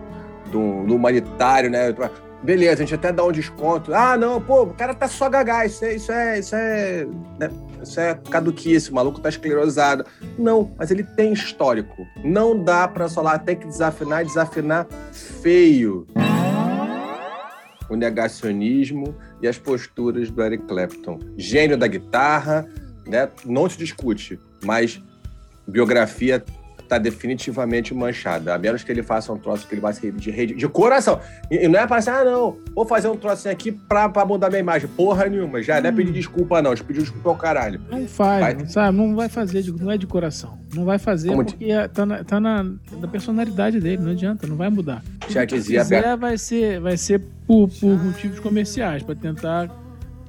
do, 0.51 0.85
do 0.87 0.95
humanitário, 0.95 1.69
né? 1.69 1.93
Beleza, 2.45 2.73
a 2.73 2.85
gente 2.85 2.93
até 2.93 3.11
dá 3.11 3.25
um 3.25 3.31
desconto. 3.31 3.91
Ah, 3.91 4.15
não, 4.15 4.39
pô, 4.39 4.61
o 4.63 4.73
cara 4.75 4.93
tá 4.93 5.07
só 5.07 5.27
gagá, 5.27 5.65
isso 5.65 5.83
é, 5.83 5.95
isso 5.95 6.11
é, 6.11 6.39
isso 6.39 6.55
é, 6.55 7.07
né? 7.39 7.49
isso 7.81 7.99
é 7.99 8.13
caduquice, 8.29 8.91
o 8.91 8.93
maluco 8.93 9.19
tá 9.19 9.29
esclerosado. 9.29 10.05
Não, 10.37 10.71
mas 10.77 10.91
ele 10.91 11.03
tem 11.03 11.33
histórico. 11.33 12.05
Não 12.23 12.63
dá 12.63 12.87
pra 12.87 13.09
falar, 13.09 13.39
tem 13.39 13.55
que 13.55 13.65
desafinar 13.65 14.21
e 14.21 14.27
desafinar 14.27 14.85
feio. 15.11 16.05
O 17.89 17.95
negacionismo 17.95 19.15
e 19.41 19.47
as 19.47 19.57
posturas 19.57 20.29
do 20.29 20.43
Eric 20.43 20.65
Clapton. 20.65 21.19
Gênio 21.35 21.75
da 21.75 21.87
guitarra, 21.87 22.67
né? 23.07 23.27
Não 23.43 23.67
se 23.67 23.79
discute, 23.79 24.39
mas 24.63 25.01
biografia 25.67 26.45
tá 26.87 26.97
definitivamente 26.97 27.93
manchada. 27.93 28.53
A 28.53 28.57
menos 28.57 28.83
que 28.83 28.91
ele 28.91 29.03
faça 29.03 29.31
um 29.31 29.37
troço 29.37 29.67
que 29.67 29.73
ele 29.73 29.81
vai 29.81 29.93
ser 29.93 30.11
de 30.11 30.31
rede 30.31 30.55
de 30.55 30.67
coração. 30.67 31.19
E, 31.49 31.65
e 31.65 31.67
não 31.67 31.79
é 31.79 31.87
para 31.87 31.97
assim, 31.97 32.09
ah, 32.09 32.23
não, 32.23 32.57
vou 32.73 32.85
fazer 32.85 33.07
um 33.07 33.17
troço 33.17 33.49
aqui 33.49 33.71
pra, 33.71 34.07
pra 34.09 34.25
mudar 34.25 34.49
minha 34.49 34.59
imagem. 34.59 34.89
Porra 34.89 35.25
nenhuma. 35.27 35.61
Já 35.61 35.77
hum. 35.77 35.81
não 35.81 35.89
é 35.89 35.91
pedir 35.91 36.09
hum. 36.09 36.13
desculpa, 36.13 36.61
não. 36.61 36.75
Pedir 36.75 37.01
desculpa 37.01 37.29
ao 37.29 37.35
caralho. 37.35 37.81
Não 37.89 38.07
faz, 38.07 38.39
vai... 38.39 38.53
não, 38.53 38.67
sabe? 38.67 38.97
Não 38.97 39.15
vai 39.15 39.29
fazer, 39.29 39.65
não 39.79 39.91
é 39.91 39.97
de 39.97 40.07
coração. 40.07 40.57
Não 40.73 40.85
vai 40.85 40.99
fazer 40.99 41.29
Como 41.29 41.45
porque 41.45 41.65
te... 41.65 41.87
tá, 41.89 42.05
na, 42.05 42.23
tá 42.23 42.39
na, 42.39 42.63
na, 42.63 43.07
personalidade 43.07 43.79
dele, 43.79 44.01
não 44.01 44.11
adianta, 44.11 44.45
não 44.45 44.55
vai 44.55 44.69
mudar. 44.69 45.03
Já 45.29 45.45
dizia. 45.45 45.83
Se 45.83 45.95
quiser, 45.95 46.17
vai 46.17 46.37
ser, 46.37 46.79
vai 46.79 46.97
ser 46.97 47.21
por, 47.47 47.69
por 47.69 48.03
motivos 48.03 48.39
comerciais, 48.39 49.03
para 49.03 49.15
tentar 49.15 49.69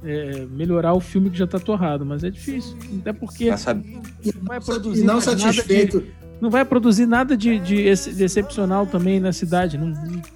é, 0.04 0.46
melhorar 0.50 0.94
o 0.94 1.00
filme 1.00 1.30
que 1.30 1.38
já 1.38 1.46
tá 1.46 1.58
torrado, 1.58 2.06
mas 2.06 2.22
é 2.22 2.30
difícil. 2.30 2.76
Até 3.00 3.12
porque 3.12 3.50
não 3.50 4.44
vai 4.44 4.60
produzir. 4.60 5.02
E 5.02 5.04
não 5.04 5.20
satisfeito. 5.20 6.00
De, 6.00 6.25
não 6.40 6.50
vai 6.50 6.64
produzir 6.64 7.06
nada 7.06 7.36
de, 7.36 7.58
de, 7.58 7.84
de 7.84 8.24
excepcional 8.24 8.86
também 8.86 9.20
na 9.20 9.32
cidade. 9.32 9.78
Não, 9.78 9.88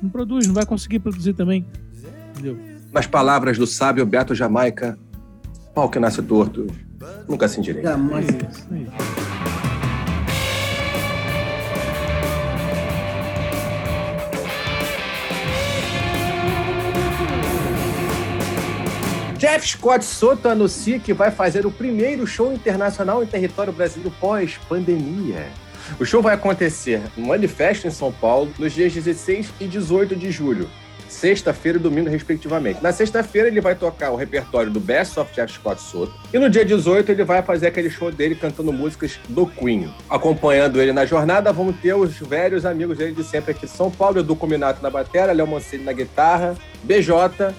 não, 0.02 0.10
produz, 0.10 0.46
não 0.46 0.54
vai 0.54 0.66
conseguir 0.66 0.98
produzir 0.98 1.34
também. 1.34 1.66
Entendeu? 2.32 2.58
Nas 2.92 3.06
palavras 3.06 3.58
do 3.58 3.66
sábio 3.66 4.04
Beto 4.04 4.34
Jamaica, 4.34 4.98
pau 5.74 5.88
que 5.88 5.98
nasce 5.98 6.22
torto, 6.22 6.66
nunca 7.28 7.46
se 7.48 7.60
endireita. 7.60 7.90
Jamais. 7.90 8.26
É 8.26 8.30
isso, 8.30 8.66
é 8.72 8.78
isso. 8.78 9.40
Jeff 19.40 19.66
Scott 19.66 20.04
Soto 20.04 20.48
anuncia 20.48 20.98
que 20.98 21.14
vai 21.14 21.30
fazer 21.30 21.64
o 21.64 21.70
primeiro 21.70 22.26
show 22.26 22.52
internacional 22.52 23.22
em 23.22 23.26
território 23.26 23.72
brasileiro 23.72 24.14
pós-pandemia. 24.20 25.46
O 25.98 26.04
show 26.04 26.22
vai 26.22 26.34
acontecer 26.34 27.02
no 27.16 27.26
Manifesto 27.26 27.86
em 27.86 27.90
São 27.90 28.12
Paulo 28.12 28.52
nos 28.58 28.72
dias 28.72 28.92
16 28.92 29.52
e 29.60 29.66
18 29.66 30.16
de 30.16 30.30
julho, 30.30 30.68
sexta-feira 31.08 31.78
e 31.78 31.80
domingo, 31.80 32.08
respectivamente. 32.08 32.82
Na 32.82 32.92
sexta-feira, 32.92 33.48
ele 33.48 33.60
vai 33.60 33.74
tocar 33.74 34.10
o 34.10 34.16
repertório 34.16 34.70
do 34.70 34.80
Best 34.80 35.18
of 35.18 35.32
Jeff 35.34 35.52
Scott 35.52 35.80
Soto. 35.80 36.14
E 36.32 36.38
no 36.38 36.48
dia 36.48 36.64
18, 36.64 37.10
ele 37.12 37.24
vai 37.24 37.42
fazer 37.42 37.66
aquele 37.66 37.90
show 37.90 38.10
dele 38.10 38.34
cantando 38.34 38.72
músicas 38.72 39.18
do 39.28 39.46
Queen. 39.46 39.92
Acompanhando 40.08 40.80
ele 40.80 40.92
na 40.92 41.04
jornada, 41.04 41.52
vamos 41.52 41.76
ter 41.80 41.94
os 41.94 42.16
velhos 42.18 42.64
amigos 42.64 42.96
dele 42.96 43.12
de 43.12 43.24
sempre 43.24 43.50
aqui 43.50 43.66
de 43.66 43.72
São 43.72 43.90
Paulo, 43.90 44.20
Edu 44.20 44.36
Cominato 44.36 44.82
na 44.82 44.90
bateria, 44.90 45.32
Léo 45.32 45.46
Mancini 45.46 45.84
na 45.84 45.92
guitarra, 45.92 46.56
BJ, 46.82 47.54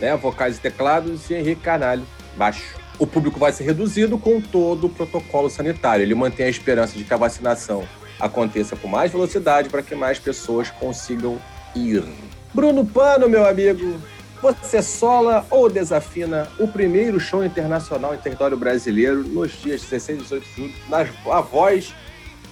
né, 0.00 0.16
vocais 0.16 0.56
e 0.56 0.60
teclados, 0.60 1.28
e 1.30 1.34
Henrique 1.34 1.60
Carnalho, 1.60 2.02
baixo 2.36 2.79
o 3.00 3.06
público 3.06 3.40
vai 3.40 3.50
ser 3.50 3.64
reduzido 3.64 4.18
com 4.18 4.40
todo 4.40 4.86
o 4.86 4.90
protocolo 4.90 5.48
sanitário. 5.48 6.02
Ele 6.02 6.14
mantém 6.14 6.44
a 6.44 6.50
esperança 6.50 6.96
de 6.96 7.02
que 7.02 7.14
a 7.14 7.16
vacinação 7.16 7.82
aconteça 8.20 8.76
com 8.76 8.86
mais 8.86 9.10
velocidade 9.10 9.70
para 9.70 9.82
que 9.82 9.94
mais 9.94 10.18
pessoas 10.18 10.70
consigam 10.70 11.38
ir. 11.74 12.04
Bruno 12.52 12.84
Pano, 12.84 13.26
meu 13.26 13.48
amigo, 13.48 13.98
você 14.42 14.82
sola 14.82 15.46
ou 15.50 15.70
desafina 15.70 16.46
o 16.58 16.68
primeiro 16.68 17.18
show 17.18 17.42
internacional 17.42 18.14
em 18.14 18.18
território 18.18 18.56
brasileiro 18.58 19.26
nos 19.26 19.52
dias 19.52 19.80
16 19.80 20.18
e 20.18 20.22
18 20.22 20.44
de 20.44 20.56
julho, 20.56 20.74
na 20.90 21.06
a 21.34 21.40
voz 21.40 21.94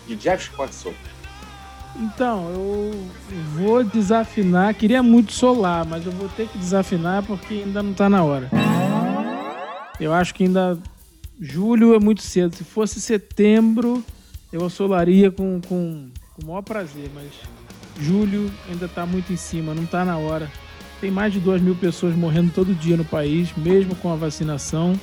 de 0.07 0.17
Jeff 0.17 0.51
Soto? 0.71 0.97
Então, 1.95 2.49
eu 2.55 2.93
vou 3.55 3.85
desafinar. 3.85 4.73
Queria 4.75 5.03
muito 5.03 5.33
solar, 5.33 5.85
mas 5.85 6.07
eu 6.07 6.13
vou 6.13 6.29
ter 6.31 6.49
que 6.49 6.57
desafinar 6.57 7.23
porque 7.25 7.65
ainda 7.67 7.83
não 7.83 7.91
está 7.91 8.09
na 8.09 8.23
hora. 8.23 8.49
Eu 10.01 10.13
acho 10.13 10.35
que 10.35 10.45
ainda. 10.45 10.79
Julho 11.41 11.95
é 11.95 12.01
muito 12.01 12.23
cedo. 12.23 12.55
Se 12.55 12.65
fosse 12.65 13.01
setembro, 13.01 14.05
eu 14.53 14.65
assolaria 14.65 15.31
com, 15.31 15.61
com, 15.61 16.09
com 16.35 16.43
o 16.43 16.47
maior 16.47 16.63
prazer, 16.63 17.11
mas 17.15 17.27
julho 18.01 18.51
ainda 18.69 18.87
está 18.87 19.07
muito 19.07 19.33
em 19.33 19.37
cima, 19.37 19.75
não 19.75 19.85
está 19.85 20.05
na 20.05 20.17
hora. 20.19 20.51
Tem 21.01 21.11
mais 21.11 21.33
de 21.33 21.39
2 21.39 21.63
mil 21.63 21.77
pessoas 21.77 22.17
morrendo 22.17 22.53
todo 22.53 22.75
dia 22.75 22.97
no 22.97 23.05
país, 23.05 23.51
mesmo 23.57 23.95
com 23.95 24.13
a 24.13 24.17
vacinação, 24.17 24.99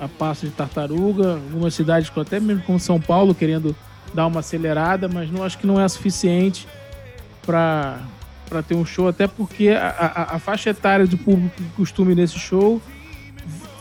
a 0.00 0.08
passo 0.08 0.46
de 0.46 0.52
tartaruga. 0.52 1.34
Algumas 1.34 1.74
cidades, 1.74 2.10
até 2.16 2.40
mesmo 2.40 2.62
como 2.62 2.80
São 2.80 2.98
Paulo, 2.98 3.34
querendo 3.34 3.76
dar 4.14 4.26
uma 4.26 4.40
acelerada, 4.40 5.08
mas 5.08 5.30
não 5.30 5.44
acho 5.44 5.58
que 5.58 5.66
não 5.66 5.78
é 5.78 5.86
suficiente 5.86 6.66
para 7.42 8.00
ter 8.66 8.74
um 8.74 8.84
show, 8.84 9.08
até 9.08 9.26
porque 9.26 9.68
a, 9.68 9.88
a, 9.88 10.36
a 10.36 10.38
faixa 10.38 10.70
etária 10.70 11.06
do 11.06 11.18
público 11.18 11.54
que 11.56 11.64
costuma 11.76 12.14
nesse 12.14 12.38
show 12.38 12.80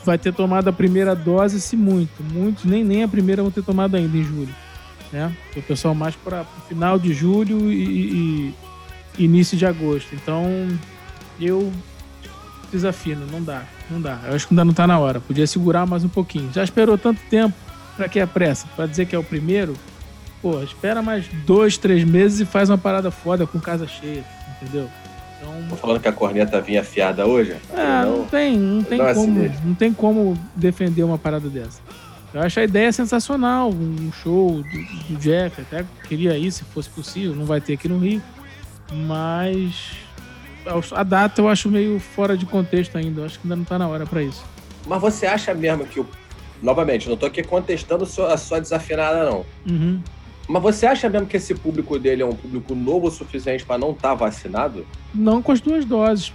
vai 0.10 0.18
ter 0.18 0.34
tomado 0.34 0.68
a 0.68 0.74
primeira 0.74 1.16
dose, 1.16 1.62
se 1.62 1.78
muito. 1.78 2.24
Muitos 2.34 2.66
nem, 2.66 2.84
nem 2.84 3.04
a 3.04 3.08
primeira 3.08 3.44
vão 3.44 3.52
ter 3.52 3.64
tomado 3.64 3.96
ainda 3.96 4.18
em 4.18 4.24
julho. 4.24 4.54
Né? 5.12 5.32
O 5.56 5.62
pessoal 5.62 5.94
mais 5.94 6.16
para 6.16 6.44
final 6.68 6.98
de 6.98 7.14
julho 7.14 7.72
e, 7.72 8.56
e, 9.18 9.24
início 9.24 9.56
de 9.56 9.68
agosto. 9.68 10.16
Então, 10.16 10.68
eu 11.40 11.72
desafino, 12.72 13.28
não 13.32 13.44
dá, 13.44 13.64
não 13.90 14.02
dá. 14.02 14.20
Eu 14.26 14.34
acho 14.34 14.48
que 14.48 14.54
ainda 14.54 14.66
não 14.66 14.72
está 14.72 14.88
na 14.88 14.98
hora. 14.98 15.20
Podia 15.20 15.46
segurar 15.46 15.86
mais 15.86 16.04
um 16.04 16.10
pouquinho. 16.10 16.52
Já 16.52 16.64
esperou 16.64 16.98
tanto 16.98 17.22
tempo, 17.30 17.56
para 17.96 18.10
que 18.10 18.20
a 18.20 18.26
pressa? 18.26 18.68
Para 18.76 18.88
dizer 18.88 19.06
que 19.06 19.16
é 19.16 19.20
o 19.20 19.24
primeiro? 19.24 19.76
Pô, 20.42 20.60
espera 20.64 21.04
mais 21.04 21.28
dois, 21.46 21.78
três 21.78 22.04
meses 22.04 22.40
e 22.40 22.46
faz 22.46 22.68
uma 22.70 22.80
parada 22.80 23.12
foda 23.12 23.46
com 23.46 23.60
casa 23.60 23.86
cheia, 23.86 24.26
entendeu? 24.56 24.90
Então, 25.42 25.78
falando 25.78 26.02
que 26.02 26.08
a 26.08 26.14
corneta 26.14 26.60
vinha 26.60 26.82
afiada 26.82 27.26
hoje? 27.26 27.56
É, 27.74 28.06
não, 28.06 28.20
não 28.20 28.26
tem, 28.26 28.58
não 28.58 28.84
tem, 28.84 28.98
não 28.98 29.14
como, 29.14 29.44
assim 29.44 29.56
não 29.64 29.76
tem 29.76 29.94
como 29.94 30.38
defender 30.56 31.04
uma 31.04 31.18
parada 31.18 31.50
dessa. 31.50 31.82
Eu 32.34 32.42
acho 32.42 32.60
a 32.60 32.64
ideia 32.64 32.92
sensacional, 32.92 33.72
um 33.72 34.12
show 34.12 34.62
do, 34.62 35.14
do 35.14 35.20
Jeff, 35.20 35.62
até 35.62 35.84
queria 36.08 36.38
ir 36.38 36.52
se 36.52 36.64
fosse 36.64 36.90
possível, 36.90 37.36
não 37.36 37.46
vai 37.46 37.60
ter 37.60 37.74
aqui 37.74 37.88
no 37.88 37.98
Rio, 37.98 38.22
mas 38.92 39.94
a 40.92 41.04
data 41.04 41.42
eu 41.42 41.48
acho 41.48 41.70
meio 41.70 42.00
fora 42.00 42.38
de 42.38 42.46
contexto 42.46 42.98
ainda, 42.98 43.22
eu 43.22 43.26
acho 43.26 43.40
que 43.40 43.46
ainda 43.48 43.56
não 43.56 43.64
está 43.64 43.80
na 43.80 43.88
hora 43.88 44.06
para 44.06 44.22
isso. 44.22 44.44
Mas 44.86 45.02
você 45.02 45.26
acha 45.26 45.54
mesmo 45.56 45.86
que 45.86 46.00
o 46.00 46.08
novamente, 46.62 47.08
não 47.08 47.14
estou 47.14 47.28
aqui 47.28 47.42
contestando 47.44 48.04
a 48.04 48.38
sua 48.38 48.60
desafinada, 48.60 49.26
não. 49.26 49.46
Uhum. 49.68 50.02
Mas 50.50 50.64
você 50.64 50.88
acha 50.88 51.08
mesmo 51.08 51.28
que 51.28 51.38
esse 51.38 51.54
público 51.54 52.00
dele 52.00 52.24
é 52.24 52.26
um 52.26 52.34
público 52.34 52.74
novo 52.74 53.08
o 53.08 53.12
suficiente 53.12 53.64
para 53.64 53.78
não 53.78 53.92
estar 53.92 54.10
tá 54.10 54.16
vacinado? 54.16 54.84
Não 55.14 55.44
com 55.44 55.52
as 55.52 55.62
duas 55.62 55.86
doses. 55.86 56.34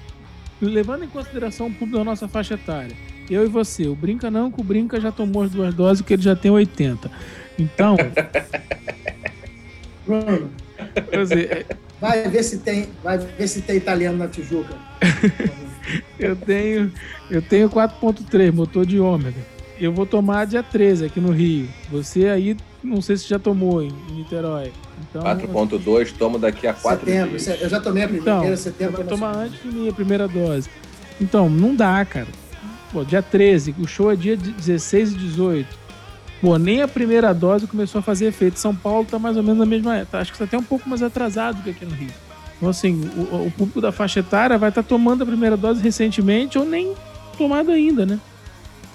Levando 0.62 1.04
em 1.04 1.08
consideração 1.08 1.66
o 1.66 1.72
público 1.72 1.98
da 1.98 2.04
nossa 2.04 2.28
faixa 2.28 2.54
etária. 2.54 2.96
Eu 3.28 3.44
e 3.44 3.48
você. 3.48 3.88
O 3.88 3.96
Brinca 3.96 4.30
não, 4.30 4.52
que 4.52 4.60
o 4.60 4.64
Brinca 4.64 5.00
já 5.00 5.10
tomou 5.10 5.42
as 5.42 5.50
duas 5.50 5.74
doses, 5.74 6.06
que 6.06 6.12
ele 6.12 6.22
já 6.22 6.36
tem 6.36 6.48
80. 6.48 7.10
Então. 7.58 7.96
Bruno, 10.06 10.48
é, 10.94 11.66
vai 12.00 12.28
ver 12.28 12.44
se 12.44 12.58
tem, 12.58 12.90
vai 13.02 13.18
ver 13.18 13.48
se 13.48 13.62
tem 13.62 13.78
italiano 13.78 14.16
na 14.16 14.28
Tijuca. 14.28 14.76
eu 16.20 16.36
tenho, 16.36 16.92
eu 17.28 17.42
tenho 17.42 17.68
4.3 17.68 18.52
motor 18.52 18.86
de 18.86 19.00
ômega. 19.00 19.53
Eu 19.78 19.92
vou 19.92 20.06
tomar 20.06 20.46
dia 20.46 20.62
13 20.62 21.06
aqui 21.06 21.20
no 21.20 21.32
Rio. 21.32 21.68
Você 21.90 22.28
aí 22.28 22.56
não 22.82 23.00
sei 23.00 23.16
se 23.16 23.28
já 23.28 23.38
tomou 23.38 23.82
em, 23.82 23.90
Niterói. 24.10 24.70
Então, 25.08 25.22
4.2, 25.22 26.12
tomo 26.16 26.38
daqui 26.38 26.66
a 26.66 26.74
4 26.74 27.06
setembro, 27.06 27.38
dias. 27.38 27.60
Eu 27.60 27.68
já 27.68 27.80
tomei 27.80 28.02
a 28.04 28.08
primeira, 28.08 28.38
então, 28.38 28.56
setembro. 28.56 28.96
Vou 28.96 29.04
tomar 29.04 29.36
antes 29.36 29.60
de 29.62 29.68
mim 29.68 29.88
a 29.88 29.92
primeira 29.92 30.28
dose. 30.28 30.68
Então, 31.20 31.48
não 31.48 31.74
dá, 31.74 32.04
cara. 32.04 32.26
Pô, 32.92 33.04
dia 33.04 33.22
13, 33.22 33.74
o 33.80 33.86
show 33.86 34.12
é 34.12 34.16
dia 34.16 34.36
16 34.36 35.12
e 35.12 35.16
18. 35.16 35.84
Pô, 36.40 36.58
nem 36.58 36.82
a 36.82 36.88
primeira 36.88 37.32
dose 37.32 37.66
começou 37.66 38.00
a 38.00 38.02
fazer 38.02 38.26
efeito. 38.26 38.58
São 38.58 38.74
Paulo 38.74 39.06
tá 39.10 39.18
mais 39.18 39.36
ou 39.36 39.42
menos 39.42 39.58
na 39.58 39.66
mesma 39.66 39.96
época. 39.96 40.18
Acho 40.18 40.30
que 40.30 40.36
está 40.36 40.44
até 40.44 40.58
um 40.58 40.62
pouco 40.62 40.88
mais 40.88 41.02
atrasado 41.02 41.62
que 41.62 41.70
aqui 41.70 41.84
no 41.84 41.94
Rio. 41.94 42.10
Então, 42.56 42.68
assim, 42.68 43.10
o, 43.16 43.46
o 43.46 43.50
público 43.50 43.80
da 43.80 43.90
faixa 43.90 44.20
etária 44.20 44.58
vai 44.58 44.68
estar 44.68 44.82
tá 44.82 44.88
tomando 44.88 45.22
a 45.22 45.26
primeira 45.26 45.56
dose 45.56 45.82
recentemente 45.82 46.58
ou 46.58 46.64
nem 46.64 46.94
tomado 47.36 47.72
ainda, 47.72 48.04
né? 48.04 48.20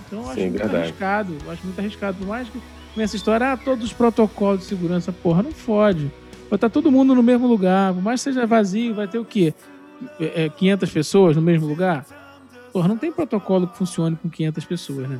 Então, 0.09 0.23
eu 0.23 0.25
acho 0.25 0.35
Sim, 0.35 0.49
muito 0.49 0.57
verdade. 0.57 0.83
arriscado. 0.83 1.37
Eu 1.45 1.51
acho 1.51 1.63
muito 1.63 1.79
arriscado. 1.79 2.17
Por 2.17 2.27
mais 2.27 2.49
que 2.49 2.59
nessa 2.95 3.15
história, 3.15 3.53
ah, 3.53 3.57
todos 3.57 3.85
os 3.85 3.93
protocolos 3.93 4.61
de 4.61 4.65
segurança, 4.65 5.11
porra, 5.11 5.43
não 5.43 5.51
fode. 5.51 6.11
Vai 6.49 6.57
estar 6.57 6.69
todo 6.69 6.91
mundo 6.91 7.13
no 7.13 7.21
mesmo 7.21 7.47
lugar, 7.47 7.93
por 7.93 8.01
mais 8.01 8.21
que 8.21 8.31
seja 8.31 8.47
vazio, 8.47 8.95
vai 8.95 9.07
ter 9.07 9.19
o 9.19 9.25
quê? 9.25 9.53
É, 10.19 10.49
500 10.49 10.89
é, 10.89 10.91
pessoas 10.91 11.35
no 11.35 11.41
mesmo 11.41 11.67
lugar? 11.67 12.05
Porra, 12.73 12.87
não 12.87 12.97
tem 12.97 13.11
protocolo 13.11 13.67
que 13.67 13.77
funcione 13.77 14.15
com 14.15 14.29
500 14.29 14.65
pessoas, 14.65 15.07
né? 15.07 15.19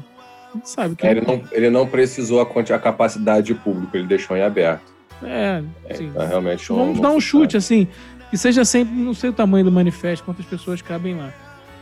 A 0.50 0.58
gente 0.58 0.70
sabe 0.70 0.96
que. 0.96 1.06
É, 1.06 1.12
ele, 1.12 1.22
não, 1.22 1.44
ele 1.52 1.70
não 1.70 1.88
precisou 1.88 2.42
a, 2.42 2.44
a 2.44 2.80
capacidade 2.80 3.48
de 3.48 3.54
público, 3.54 3.96
ele 3.96 4.08
deixou 4.08 4.36
em 4.36 4.42
aberto. 4.42 4.92
É, 5.22 5.62
sim. 5.94 6.12
É, 6.16 6.26
realmente 6.26 6.68
Vamos 6.70 7.00
dar 7.00 7.12
um 7.12 7.20
chute, 7.20 7.56
assim, 7.58 7.88
que 8.32 8.38
seja 8.38 8.66
sempre, 8.66 8.96
não 8.96 9.14
sei 9.14 9.30
o 9.30 9.34
tamanho 9.34 9.66
do 9.66 9.72
manifesto, 9.72 10.26
quantas 10.26 10.46
pessoas 10.46 10.82
cabem 10.82 11.16
lá. 11.16 11.32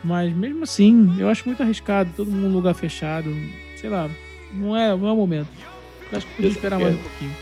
Mas 0.07 0.33
mesmo 0.33 0.63
assim, 0.63 1.13
eu 1.19 1.27
acho 1.27 1.43
muito 1.45 1.61
arriscado, 1.61 2.09
todo 2.15 2.31
mundo 2.31 2.47
no 2.47 2.55
lugar 2.55 2.73
fechado, 2.73 3.29
sei 3.75 3.89
lá, 3.89 4.09
não 4.53 4.75
é, 4.75 4.95
não 4.95 5.05
é 5.05 5.11
o 5.11 5.15
momento. 5.17 5.49
Acho 6.13 6.25
que 6.25 6.35
podia 6.35 6.51
esperar 6.51 6.79
mais 6.79 6.95
um 6.95 6.97
pouquinho. 6.97 7.35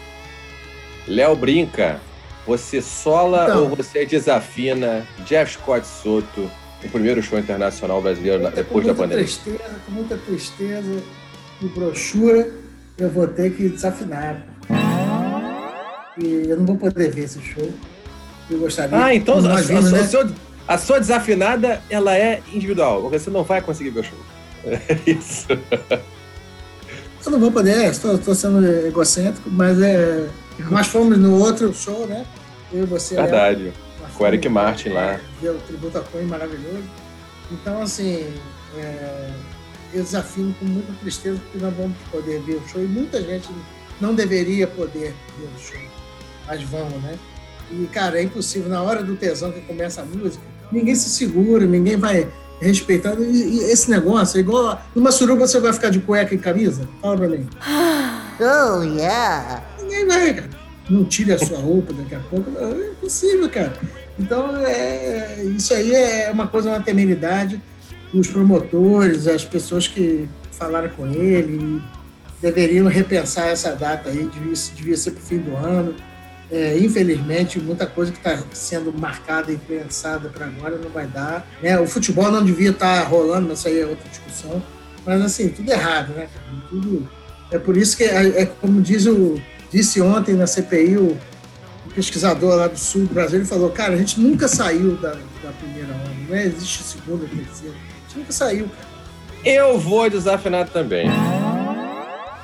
Léo 1.08 1.36
brinca. 1.36 2.02
Você 2.48 2.82
sola 2.82 3.44
então, 3.44 3.70
ou 3.70 3.76
você 3.76 4.04
desafina 4.06 5.06
Jeff 5.26 5.54
Scott 5.54 5.86
Soto, 5.86 6.50
o 6.84 6.90
primeiro 6.90 7.22
show 7.22 7.38
internacional 7.38 8.02
brasileiro 8.02 8.50
depois 8.50 8.86
da 8.86 8.96
pandemia? 8.96 9.24
Tristeza, 9.24 9.76
com 9.86 9.92
muita 9.92 10.18
tristeza 10.18 11.04
e 11.62 11.66
brochura, 11.68 12.52
eu 12.98 13.10
vou 13.12 13.28
ter 13.28 13.56
que 13.56 13.70
desafinar. 13.70 14.44
E 16.18 16.50
eu 16.50 16.58
não 16.58 16.66
vou 16.66 16.78
poder 16.78 17.12
ver 17.12 17.26
esse 17.26 17.40
show. 17.42 17.72
Eu 18.50 18.60
gostaria. 18.60 19.06
Ah, 19.06 19.14
então 19.14 19.38
a, 19.38 19.62
vimos, 19.62 19.94
a, 19.94 19.98
né? 19.98 20.04
sua, 20.04 20.32
a, 20.68 20.78
sua, 20.78 21.00
desafinada 21.00 21.82
ela 21.90 22.18
é 22.18 22.42
individual. 22.52 23.10
Você 23.10 23.30
não 23.30 23.44
vai 23.44 23.62
conseguir 23.62 23.92
ver 23.92 24.00
o 24.02 24.04
show. 24.04 24.20
É 24.66 25.00
isso. 25.06 25.48
Eu 27.24 27.32
não 27.32 27.40
vou 27.40 27.52
poder, 27.52 27.90
estou 27.90 28.36
sendo 28.36 28.66
egocêntrico, 28.66 29.50
mas 29.50 29.82
é. 29.82 30.28
Nós 30.72 30.88
fomos 30.88 31.18
no 31.18 31.40
outro 31.40 31.74
show, 31.74 32.08
né? 32.08 32.26
Eu 32.72 32.84
e 32.84 32.86
você. 32.86 33.16
Verdade. 33.16 33.74
Com 34.16 34.24
o 34.24 34.28
Eric 34.28 34.48
Martin 34.48 34.90
lá. 34.90 35.20
Ver 35.42 35.50
o 35.50 35.58
tributo 35.60 35.98
a 35.98 36.02
Queen 36.02 36.26
maravilhoso. 36.26 36.84
Então, 37.52 37.82
assim, 37.82 38.26
é, 38.78 39.30
eu 39.94 40.04
desafio 40.04 40.56
com 40.60 40.66
muita 40.66 40.94
tristeza 40.94 41.40
porque 41.40 41.64
nós 41.64 41.76
vamos 41.76 41.98
poder 42.12 42.42
ver 42.42 42.56
o 42.56 42.68
show 42.68 42.82
e 42.82 42.88
muita 42.88 43.22
gente 43.22 43.50
não 44.00 44.14
deveria 44.14 44.68
poder 44.68 45.14
ver 45.38 45.50
o 45.56 45.60
show, 45.60 45.82
mas 46.48 46.62
vamos, 46.64 47.02
né? 47.02 47.18
E, 47.72 47.88
cara, 47.88 48.20
é 48.20 48.24
impossível. 48.24 48.70
Na 48.70 48.82
hora 48.82 49.04
do 49.04 49.16
tesão 49.16 49.52
que 49.52 49.62
começa 49.62 50.02
a 50.02 50.06
música, 50.06 50.44
ninguém 50.72 50.96
se 50.96 51.10
segura, 51.10 51.66
ninguém 51.66 51.98
vai 51.98 52.28
respeitando. 52.60 53.24
E, 53.24 53.58
e 53.58 53.60
esse 53.72 53.90
negócio 53.90 54.38
é 54.38 54.42
igual. 54.42 54.82
Numa 54.96 55.12
suruba 55.12 55.48
você 55.48 55.60
vai 55.60 55.74
ficar 55.74 55.90
de 55.90 56.00
cueca 56.00 56.34
e 56.34 56.38
camisa? 56.38 56.88
Fala 57.02 57.18
pra 57.18 57.28
mim. 57.28 57.48
Oh, 58.40 58.84
yeah! 58.84 59.64
Ninguém 59.82 60.08
vai, 60.08 60.34
cara. 60.34 60.50
Não 60.90 61.04
tire 61.06 61.34
a 61.34 61.40
sua 61.40 61.58
roupa 61.58 61.94
daqui 61.94 62.16
a 62.16 62.20
pouco. 62.20 62.52
É 62.58 62.92
impossível, 62.92 63.50
cara. 63.50 63.74
Então, 64.20 64.56
é, 64.58 65.44
isso 65.44 65.74
aí 65.74 65.94
é 65.94 66.30
uma 66.32 66.48
coisa, 66.48 66.70
uma 66.70 66.82
temeridade. 66.82 67.62
os 68.14 68.28
promotores, 68.28 69.28
as 69.28 69.44
pessoas 69.44 69.88
que 69.88 70.30
falaram 70.52 70.90
com 70.90 71.08
ele, 71.08 71.82
deveriam 72.42 72.88
repensar 72.88 73.48
essa 73.48 73.76
data 73.76 74.10
aí, 74.10 74.30
devia, 74.34 74.54
devia 74.76 74.98
ser 74.98 75.12
para 75.12 75.22
o 75.22 75.26
fim 75.26 75.38
do 75.40 75.56
ano. 75.56 75.96
É, 76.52 76.78
infelizmente, 76.78 77.60
muita 77.60 77.88
coisa 77.88 78.12
que 78.12 78.18
está 78.18 78.38
sendo 78.54 78.94
marcada 78.94 79.52
e 79.52 79.58
pensada 79.58 80.30
para 80.30 80.46
agora 80.46 80.78
não 80.78 80.90
vai 80.90 81.08
dar. 81.08 81.48
Né? 81.62 81.80
O 81.80 81.88
futebol 81.88 82.32
não 82.32 82.44
devia 82.44 82.70
estar 82.70 83.02
tá 83.02 83.08
rolando, 83.08 83.48
mas 83.50 83.60
isso 83.60 83.68
aí 83.68 83.80
é 83.80 83.86
outra 83.86 84.08
discussão. 84.10 84.62
Mas, 85.06 85.22
assim, 85.22 85.50
tudo 85.50 85.72
errado, 85.72 86.14
né? 86.14 86.28
Tudo... 86.70 87.10
É 87.52 87.60
por 87.60 87.78
isso 87.78 87.96
que, 87.96 88.04
é, 88.04 88.42
é 88.42 88.46
como 88.46 88.82
diz 88.82 89.06
o, 89.06 89.40
disse 89.72 90.02
ontem 90.02 90.34
na 90.34 90.48
CPI 90.48 90.98
o, 90.98 91.18
o, 91.86 91.94
pesquisador 91.94 92.56
lá 92.56 92.68
do 92.68 92.78
sul 92.78 93.06
do 93.06 93.14
Brasil, 93.14 93.40
ele 93.40 93.48
falou, 93.48 93.70
cara, 93.70 93.94
a 93.94 93.98
gente 93.98 94.20
nunca 94.20 94.48
saiu 94.48 94.96
da, 94.96 95.12
da 95.12 95.52
primeira 95.60 95.94
onda, 95.94 96.12
não 96.28 96.38
existe 96.38 96.84
segunda, 96.84 97.26
terceira. 97.26 97.76
A 97.76 98.08
gente 98.08 98.18
nunca 98.18 98.32
saiu, 98.32 98.68
cara. 98.68 98.96
Eu 99.46 99.78
vou 99.78 100.10
desafinar 100.10 100.68
também. 100.70 101.08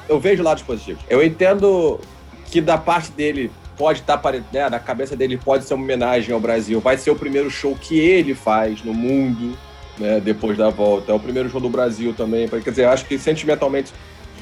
Eu 0.08 0.20
vejo 0.20 0.44
lados 0.44 0.62
positivos. 0.62 1.04
Eu 1.10 1.24
entendo 1.24 2.00
que 2.46 2.62
da 2.62 2.78
parte 2.78 3.12
dele 3.12 3.50
pode 3.82 4.02
estar, 4.02 4.16
tá 4.16 4.32
né, 4.32 4.70
na 4.70 4.80
cabeça 4.80 5.16
dele 5.16 5.40
pode 5.44 5.66
ser 5.66 5.74
uma 5.74 5.84
homenagem 5.84 6.32
ao 6.32 6.40
Brasil. 6.40 6.80
Vai 6.80 7.00
ser 7.00 7.10
o 7.10 7.16
primeiro 7.16 7.50
show 7.50 7.76
que 7.76 8.00
ele 8.00 8.36
faz 8.36 8.84
no 8.84 8.94
mundo, 8.94 9.58
né, 9.98 10.20
depois 10.20 10.56
da 10.56 10.70
volta. 10.70 11.12
É 11.12 11.16
o 11.16 11.20
primeiro 11.20 11.50
show 11.50 11.60
do 11.60 11.68
Brasil 11.68 12.14
também. 12.14 12.48
Quer 12.48 12.70
dizer, 12.70 12.86
acho 12.86 13.06
que 13.06 13.18
sentimentalmente 13.18 13.92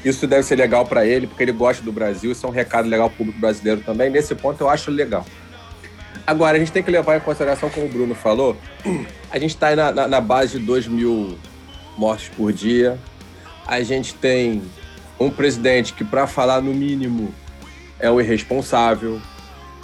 isso 0.04 0.26
deve 0.26 0.42
ser 0.42 0.56
legal 0.56 0.84
para 0.84 1.06
ele, 1.06 1.26
porque 1.26 1.42
ele 1.42 1.52
gosta 1.52 1.82
do 1.82 1.90
Brasil. 1.90 2.32
Isso 2.32 2.44
é 2.44 2.50
um 2.50 2.52
recado 2.52 2.86
legal 2.86 3.08
pro 3.08 3.16
público 3.16 3.40
brasileiro 3.40 3.80
também. 3.80 4.10
Nesse 4.10 4.34
ponto 4.34 4.60
eu 4.60 4.68
acho 4.68 4.90
legal. 4.90 5.24
Agora, 6.26 6.58
a 6.58 6.60
gente 6.60 6.70
tem 6.70 6.82
que 6.82 6.90
levar 6.90 7.16
em 7.16 7.20
consideração, 7.20 7.70
como 7.70 7.86
o 7.86 7.88
Bruno 7.88 8.14
falou, 8.14 8.58
a 9.32 9.38
gente 9.38 9.54
está 9.54 9.74
na, 9.74 9.90
na, 9.90 10.06
na 10.06 10.20
base 10.20 10.58
de 10.58 10.66
2 10.66 10.86
mil 10.86 11.38
mortes 11.96 12.28
por 12.36 12.52
dia. 12.52 12.98
A 13.66 13.82
gente 13.82 14.12
tem 14.14 14.62
um 15.18 15.30
presidente 15.30 15.94
que, 15.94 16.04
para 16.04 16.26
falar 16.26 16.60
no 16.60 16.74
mínimo, 16.74 17.34
é 18.00 18.10
o 18.10 18.20
irresponsável. 18.20 19.20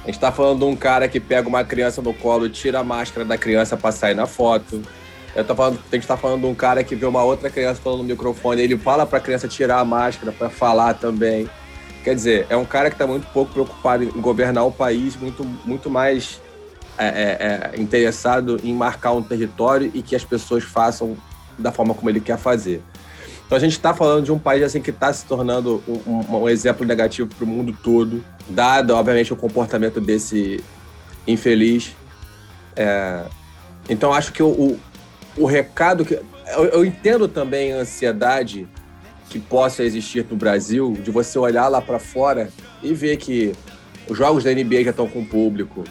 A 0.06 0.08
gente 0.08 0.18
está 0.18 0.30
falando 0.30 0.60
de 0.60 0.64
um 0.66 0.76
cara 0.76 1.08
que 1.08 1.18
pega 1.18 1.48
uma 1.48 1.64
criança 1.64 2.00
no 2.00 2.14
colo 2.14 2.48
tira 2.48 2.78
a 2.78 2.84
máscara 2.84 3.24
da 3.24 3.36
criança 3.36 3.76
para 3.76 3.90
sair 3.90 4.14
na 4.14 4.24
foto. 4.24 4.80
Eu 5.34 5.44
tô 5.44 5.52
falando, 5.52 5.80
a 5.80 5.94
gente 5.96 6.04
está 6.04 6.16
falando 6.16 6.42
de 6.42 6.46
um 6.46 6.54
cara 6.54 6.84
que 6.84 6.94
vê 6.94 7.04
uma 7.04 7.24
outra 7.24 7.50
criança 7.50 7.80
falando 7.82 8.02
no 8.02 8.04
microfone, 8.04 8.62
ele 8.62 8.78
fala 8.78 9.04
para 9.04 9.18
a 9.18 9.20
criança 9.20 9.48
tirar 9.48 9.80
a 9.80 9.84
máscara 9.84 10.30
para 10.30 10.48
falar 10.48 10.94
também. 10.94 11.50
Quer 12.04 12.14
dizer, 12.14 12.46
é 12.48 12.56
um 12.56 12.64
cara 12.64 12.88
que 12.88 12.94
está 12.94 13.04
muito 13.04 13.26
pouco 13.32 13.52
preocupado 13.52 14.04
em 14.04 14.20
governar 14.20 14.64
o 14.64 14.70
país, 14.70 15.16
muito, 15.16 15.44
muito 15.64 15.90
mais 15.90 16.40
é, 16.96 17.06
é, 17.08 17.72
é, 17.74 17.80
interessado 17.80 18.60
em 18.62 18.72
marcar 18.72 19.10
um 19.10 19.22
território 19.24 19.90
e 19.92 20.02
que 20.02 20.14
as 20.14 20.24
pessoas 20.24 20.62
façam 20.62 21.16
da 21.58 21.72
forma 21.72 21.94
como 21.94 22.08
ele 22.08 22.20
quer 22.20 22.38
fazer. 22.38 22.80
Então 23.46 23.56
a 23.56 23.60
gente 23.60 23.72
está 23.72 23.94
falando 23.94 24.24
de 24.24 24.32
um 24.32 24.38
país 24.38 24.62
assim 24.62 24.80
que 24.80 24.90
está 24.90 25.12
se 25.12 25.24
tornando 25.24 25.82
um, 25.86 26.36
um, 26.36 26.48
exemplo 26.48 26.84
negativo 26.84 27.28
para 27.32 27.44
o 27.44 27.46
mundo 27.46 27.76
todo, 27.82 28.22
dado 28.48 28.92
obviamente 28.92 29.32
o 29.32 29.36
comportamento 29.36 30.00
desse 30.00 30.62
infeliz. 31.26 31.94
É... 32.74 33.22
Então 33.88 34.12
acho 34.12 34.32
que 34.32 34.42
o, 34.42 34.48
o, 34.48 34.80
o 35.36 35.46
recado 35.46 36.04
que 36.04 36.14
eu, 36.14 36.64
eu, 36.64 36.84
entendo 36.84 37.28
também 37.28 37.72
a 37.72 37.76
ansiedade 37.76 38.68
que 39.30 39.38
possa 39.38 39.84
existir 39.84 40.26
no 40.28 40.36
Brasil 40.36 40.92
de 41.02 41.10
você 41.10 41.38
olhar 41.38 41.68
lá 41.68 41.80
para 41.80 42.00
fora 42.00 42.50
e 42.82 42.92
ver 42.92 43.16
que 43.16 43.52
os 44.08 44.18
jogos 44.18 44.42
da 44.44 44.52
NBA 44.52 44.84
já 44.84 44.90
estão 44.90 45.08
com 45.08 45.24
público, 45.24 45.84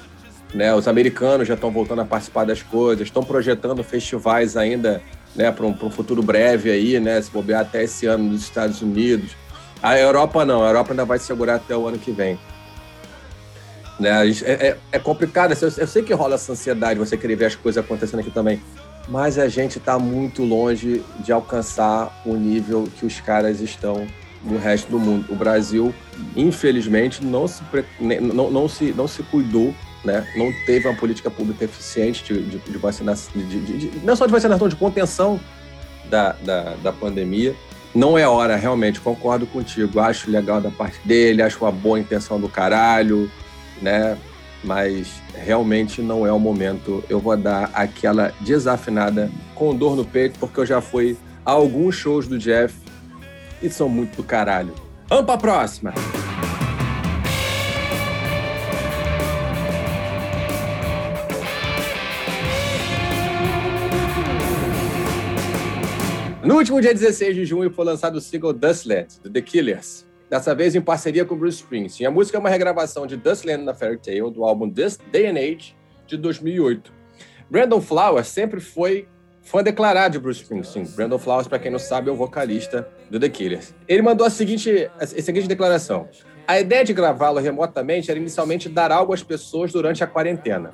né? 0.54 0.74
Os 0.74 0.88
americanos 0.88 1.48
já 1.48 1.54
estão 1.54 1.72
voltando 1.72 2.02
a 2.02 2.06
participar 2.06 2.46
das 2.46 2.62
coisas, 2.62 3.08
estão 3.08 3.24
projetando 3.24 3.84
festivais 3.84 4.56
ainda 4.58 5.02
né, 5.36 5.52
para 5.52 5.66
um, 5.66 5.76
um, 5.82 5.92
futuro 5.92 6.24
breve 6.24 6.72
aí, 6.72 7.00
né, 7.00 7.22
se 7.22 7.30
bobear 7.30 7.62
até 7.62 7.84
esse 7.84 8.06
ano 8.06 8.24
nos 8.26 8.42
Estados 8.42 8.82
Unidos. 8.82 9.32
A 9.82 9.98
Europa 9.98 10.46
não, 10.46 10.64
a 10.64 10.68
Europa 10.68 10.94
ainda 10.94 11.06
vai 11.06 11.20
segurar 11.20 11.56
até 11.56 11.76
o 11.76 11.88
ano 11.88 12.00
que 12.00 12.12
vem. 12.12 12.40
Né, 14.00 14.10
é, 14.44 14.52
é, 14.52 14.78
é 14.94 15.00
complicado, 15.00 15.54
eu, 15.54 15.72
eu, 15.78 15.88
sei 15.88 16.04
que 16.04 16.14
rola 16.14 16.36
essa 16.36 16.52
ansiedade, 16.52 17.00
você 17.00 17.18
querer 17.18 17.36
ver 17.36 17.46
as 17.46 17.56
coisas 17.56 17.84
acontecendo 17.84 18.20
aqui 18.20 18.32
também, 18.32 18.62
mas 19.08 19.38
a 19.38 19.48
gente 19.48 19.78
está 19.78 20.00
muito 20.00 20.44
longe 20.44 21.04
de 21.20 21.32
alcançar 21.32 22.22
o 22.26 22.34
nível 22.36 22.88
que 22.98 23.06
os 23.06 23.20
caras 23.20 23.62
estão 23.62 24.08
no 24.44 24.58
resto 24.58 24.90
do 24.90 25.00
mundo. 25.00 25.32
O 25.32 25.36
Brasil, 25.36 25.94
infelizmente, 26.36 27.24
não 27.24 27.48
se, 27.48 27.62
não, 28.00 28.50
não 28.50 28.70
se, 28.70 28.94
não 28.94 29.08
se 29.08 29.24
cuidou 29.24 29.74
né? 30.06 30.28
Não 30.36 30.54
teve 30.66 30.88
uma 30.88 30.96
política 30.96 31.30
pública 31.30 31.66
eficiente 31.66 32.24
de, 32.24 32.42
de, 32.44 32.58
de 32.60 32.78
vacinação, 32.78 33.32
de, 33.36 33.92
não 34.04 34.16
só 34.16 34.26
de 34.26 34.32
vacinação, 34.32 34.70
de 34.70 34.76
contenção 34.76 35.40
da, 36.10 36.34
da, 36.34 36.76
da 36.76 36.94
pandemia. 36.94 37.56
Não 37.94 38.18
é 38.18 38.28
hora, 38.28 38.56
realmente, 38.56 39.00
concordo 39.00 39.48
contigo. 39.48 40.00
Acho 40.00 40.30
legal 40.30 40.62
da 40.62 40.70
parte 40.70 41.00
dele, 41.06 41.42
acho 41.42 41.64
uma 41.64 41.72
boa 41.72 42.00
intenção 42.00 42.40
do 42.40 42.50
caralho, 42.50 43.32
né? 43.82 44.18
Mas 44.64 45.08
realmente 45.34 46.02
não 46.02 46.26
é 46.26 46.32
o 46.32 46.40
momento. 46.40 47.04
Eu 47.10 47.20
vou 47.20 47.36
dar 47.38 47.70
aquela 47.74 48.34
desafinada 48.42 49.32
com 49.54 49.76
dor 49.76 49.96
no 49.96 50.04
peito, 50.04 50.38
porque 50.40 50.60
eu 50.60 50.66
já 50.66 50.82
fui 50.82 51.18
a 51.46 51.52
alguns 51.52 51.96
shows 51.96 52.28
do 52.28 52.38
Jeff 52.38 52.76
e 53.62 53.70
são 53.70 53.88
muito 53.88 54.18
do 54.18 54.24
caralho. 54.24 54.74
Vamos 55.08 55.26
pra 55.26 55.38
próxima! 55.38 55.94
No 66.46 66.58
último 66.58 66.80
dia 66.80 66.94
16 66.94 67.34
de 67.34 67.44
junho 67.44 67.72
foi 67.72 67.84
lançado 67.84 68.18
o 68.18 68.22
single 68.22 68.54
Dustland, 68.54 69.08
do 69.24 69.32
The 69.32 69.42
Killers. 69.42 70.06
Dessa 70.30 70.54
vez 70.54 70.76
em 70.76 70.82
parceria 70.82 71.26
com 71.26 71.36
Bruce 71.36 71.58
Springsteen. 71.58 72.06
A 72.06 72.12
música 72.12 72.38
é 72.38 72.40
uma 72.40 72.52
regravação 72.52 73.08
de 73.08 73.18
Dustland 73.18 73.64
na 73.64 73.74
Fairy 73.74 73.98
Tale, 73.98 74.30
do 74.30 74.44
álbum 74.44 74.70
This 74.70 75.00
Day 75.12 75.26
and 75.26 75.40
Age, 75.40 75.76
de 76.06 76.16
2008. 76.16 76.94
Brandon 77.50 77.82
Flowers 77.82 78.28
sempre 78.28 78.60
foi 78.60 79.08
fã 79.42 79.64
declarado 79.64 80.12
de 80.12 80.20
Bruce 80.20 80.44
Springsteen. 80.44 80.86
Brandon 80.96 81.18
Flowers, 81.18 81.48
para 81.48 81.58
quem 81.58 81.72
não 81.72 81.80
sabe, 81.80 82.10
é 82.10 82.14
o 82.14 82.16
vocalista 82.16 82.88
do 83.10 83.20
The 83.20 83.30
Killers. 83.30 83.74
Ele 83.88 84.04
mandou 84.04 84.28
a 84.28 84.30
seguinte, 84.30 84.88
a 85.00 85.08
seguinte 85.08 85.48
declaração. 85.48 86.08
A 86.48 86.60
ideia 86.60 86.86
de 86.86 86.94
gravá-lo 86.94 87.40
remotamente 87.40 88.12
era 88.12 88.20
inicialmente 88.20 88.70
dar 88.70 88.92
algo 88.92 89.14
às 89.14 89.24
pessoas 89.24 89.72
durante 89.72 90.04
a 90.04 90.08
quarentena. 90.08 90.74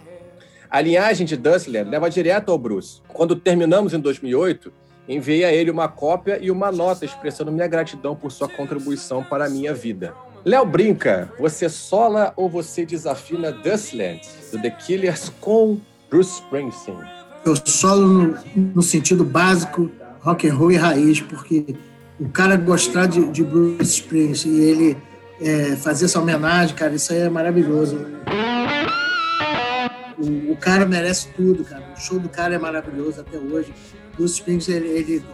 A 0.69 0.81
linhagem 0.81 1.25
de 1.25 1.37
Dustland 1.37 1.89
leva 1.89 2.09
direto 2.09 2.51
ao 2.51 2.57
Bruce. 2.57 3.01
Quando 3.07 3.37
terminamos 3.37 3.93
em 3.93 3.99
2008, 4.01 4.80
Enviei 5.07 5.43
a 5.43 5.51
ele 5.51 5.71
uma 5.71 5.87
cópia 5.87 6.37
e 6.41 6.51
uma 6.51 6.71
nota 6.71 7.05
expressando 7.05 7.51
minha 7.51 7.67
gratidão 7.67 8.15
por 8.15 8.31
sua 8.31 8.47
contribuição 8.47 9.23
para 9.23 9.45
a 9.45 9.49
minha 9.49 9.73
vida. 9.73 10.13
Léo 10.43 10.65
Brinca, 10.65 11.31
você 11.39 11.69
sola 11.69 12.33
ou 12.35 12.49
você 12.49 12.85
desafina 12.85 13.51
Dustland, 13.51 14.21
do 14.51 14.59
The 14.61 14.71
Killers 14.71 15.31
com 15.39 15.79
Bruce 16.09 16.41
Springsteen? 16.41 16.97
Eu 17.45 17.55
solo 17.65 18.07
no, 18.07 18.39
no 18.55 18.81
sentido 18.81 19.23
básico, 19.23 19.89
rock 20.19 20.47
and 20.47 20.55
roll 20.55 20.71
e 20.71 20.77
raiz, 20.77 21.21
porque 21.21 21.75
o 22.19 22.29
cara 22.29 22.55
gostar 22.55 23.07
de, 23.07 23.27
de 23.27 23.43
Bruce 23.43 24.01
Springsteen 24.01 24.55
e 24.55 24.61
ele 24.61 24.97
é, 25.41 25.75
fazer 25.75 26.05
essa 26.05 26.19
homenagem, 26.19 26.75
cara, 26.75 26.93
isso 26.93 27.11
aí 27.11 27.19
é 27.19 27.29
maravilhoso. 27.29 27.97
O, 30.21 30.51
o, 30.51 30.57
cara 30.57 30.85
merece 30.85 31.29
tudo, 31.35 31.63
cara. 31.63 31.83
O 31.95 31.99
show 31.99 32.19
do 32.19 32.29
cara 32.29 32.55
é 32.55 32.57
maravilhoso 32.57 33.21
até 33.21 33.37
hoje. 33.37 33.73
Bruce 34.15 34.35
Springsteen, 34.35 34.77
ele, 34.77 34.89
ele, 34.89 35.25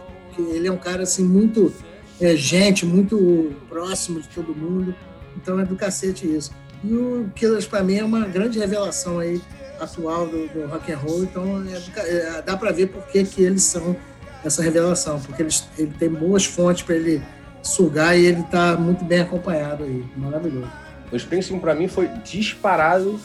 ele 0.50 0.68
é 0.68 0.72
um 0.72 0.78
cara 0.78 1.02
assim 1.02 1.24
muito 1.24 1.72
é, 2.20 2.34
gente, 2.34 2.84
muito 2.86 3.54
próximo 3.68 4.20
de 4.20 4.28
todo 4.28 4.54
mundo. 4.54 4.94
Então 5.36 5.58
é 5.60 5.64
do 5.64 5.76
cacete 5.76 6.26
isso. 6.26 6.52
E 6.82 6.92
o 6.92 7.30
Killers 7.34 7.66
para 7.66 7.82
mim 7.82 7.96
é 7.96 8.04
uma 8.04 8.26
grande 8.26 8.58
revelação 8.58 9.18
aí 9.18 9.40
atual 9.80 10.26
do, 10.26 10.48
do 10.48 10.66
rock 10.66 10.92
and 10.92 10.98
roll. 10.98 11.24
Então 11.24 11.64
é 11.96 12.00
é, 12.00 12.42
dá 12.42 12.56
para 12.56 12.72
ver 12.72 12.88
por 12.88 13.06
que, 13.06 13.24
que 13.24 13.42
eles 13.42 13.62
são 13.62 13.96
essa 14.44 14.62
revelação, 14.62 15.20
porque 15.20 15.42
eles, 15.42 15.68
ele 15.76 15.92
tem 15.98 16.08
boas 16.08 16.44
fontes 16.44 16.82
para 16.82 16.94
ele 16.94 17.22
sugar 17.62 18.16
e 18.16 18.24
ele 18.24 18.40
está 18.40 18.76
muito 18.76 19.04
bem 19.04 19.20
acompanhado 19.20 19.84
aí, 19.84 20.04
maravilhoso. 20.16 20.70
O 21.10 21.16
Springsteen 21.16 21.58
para 21.58 21.74
mim 21.74 21.88
foi 21.88 22.08
disparado 22.24 23.18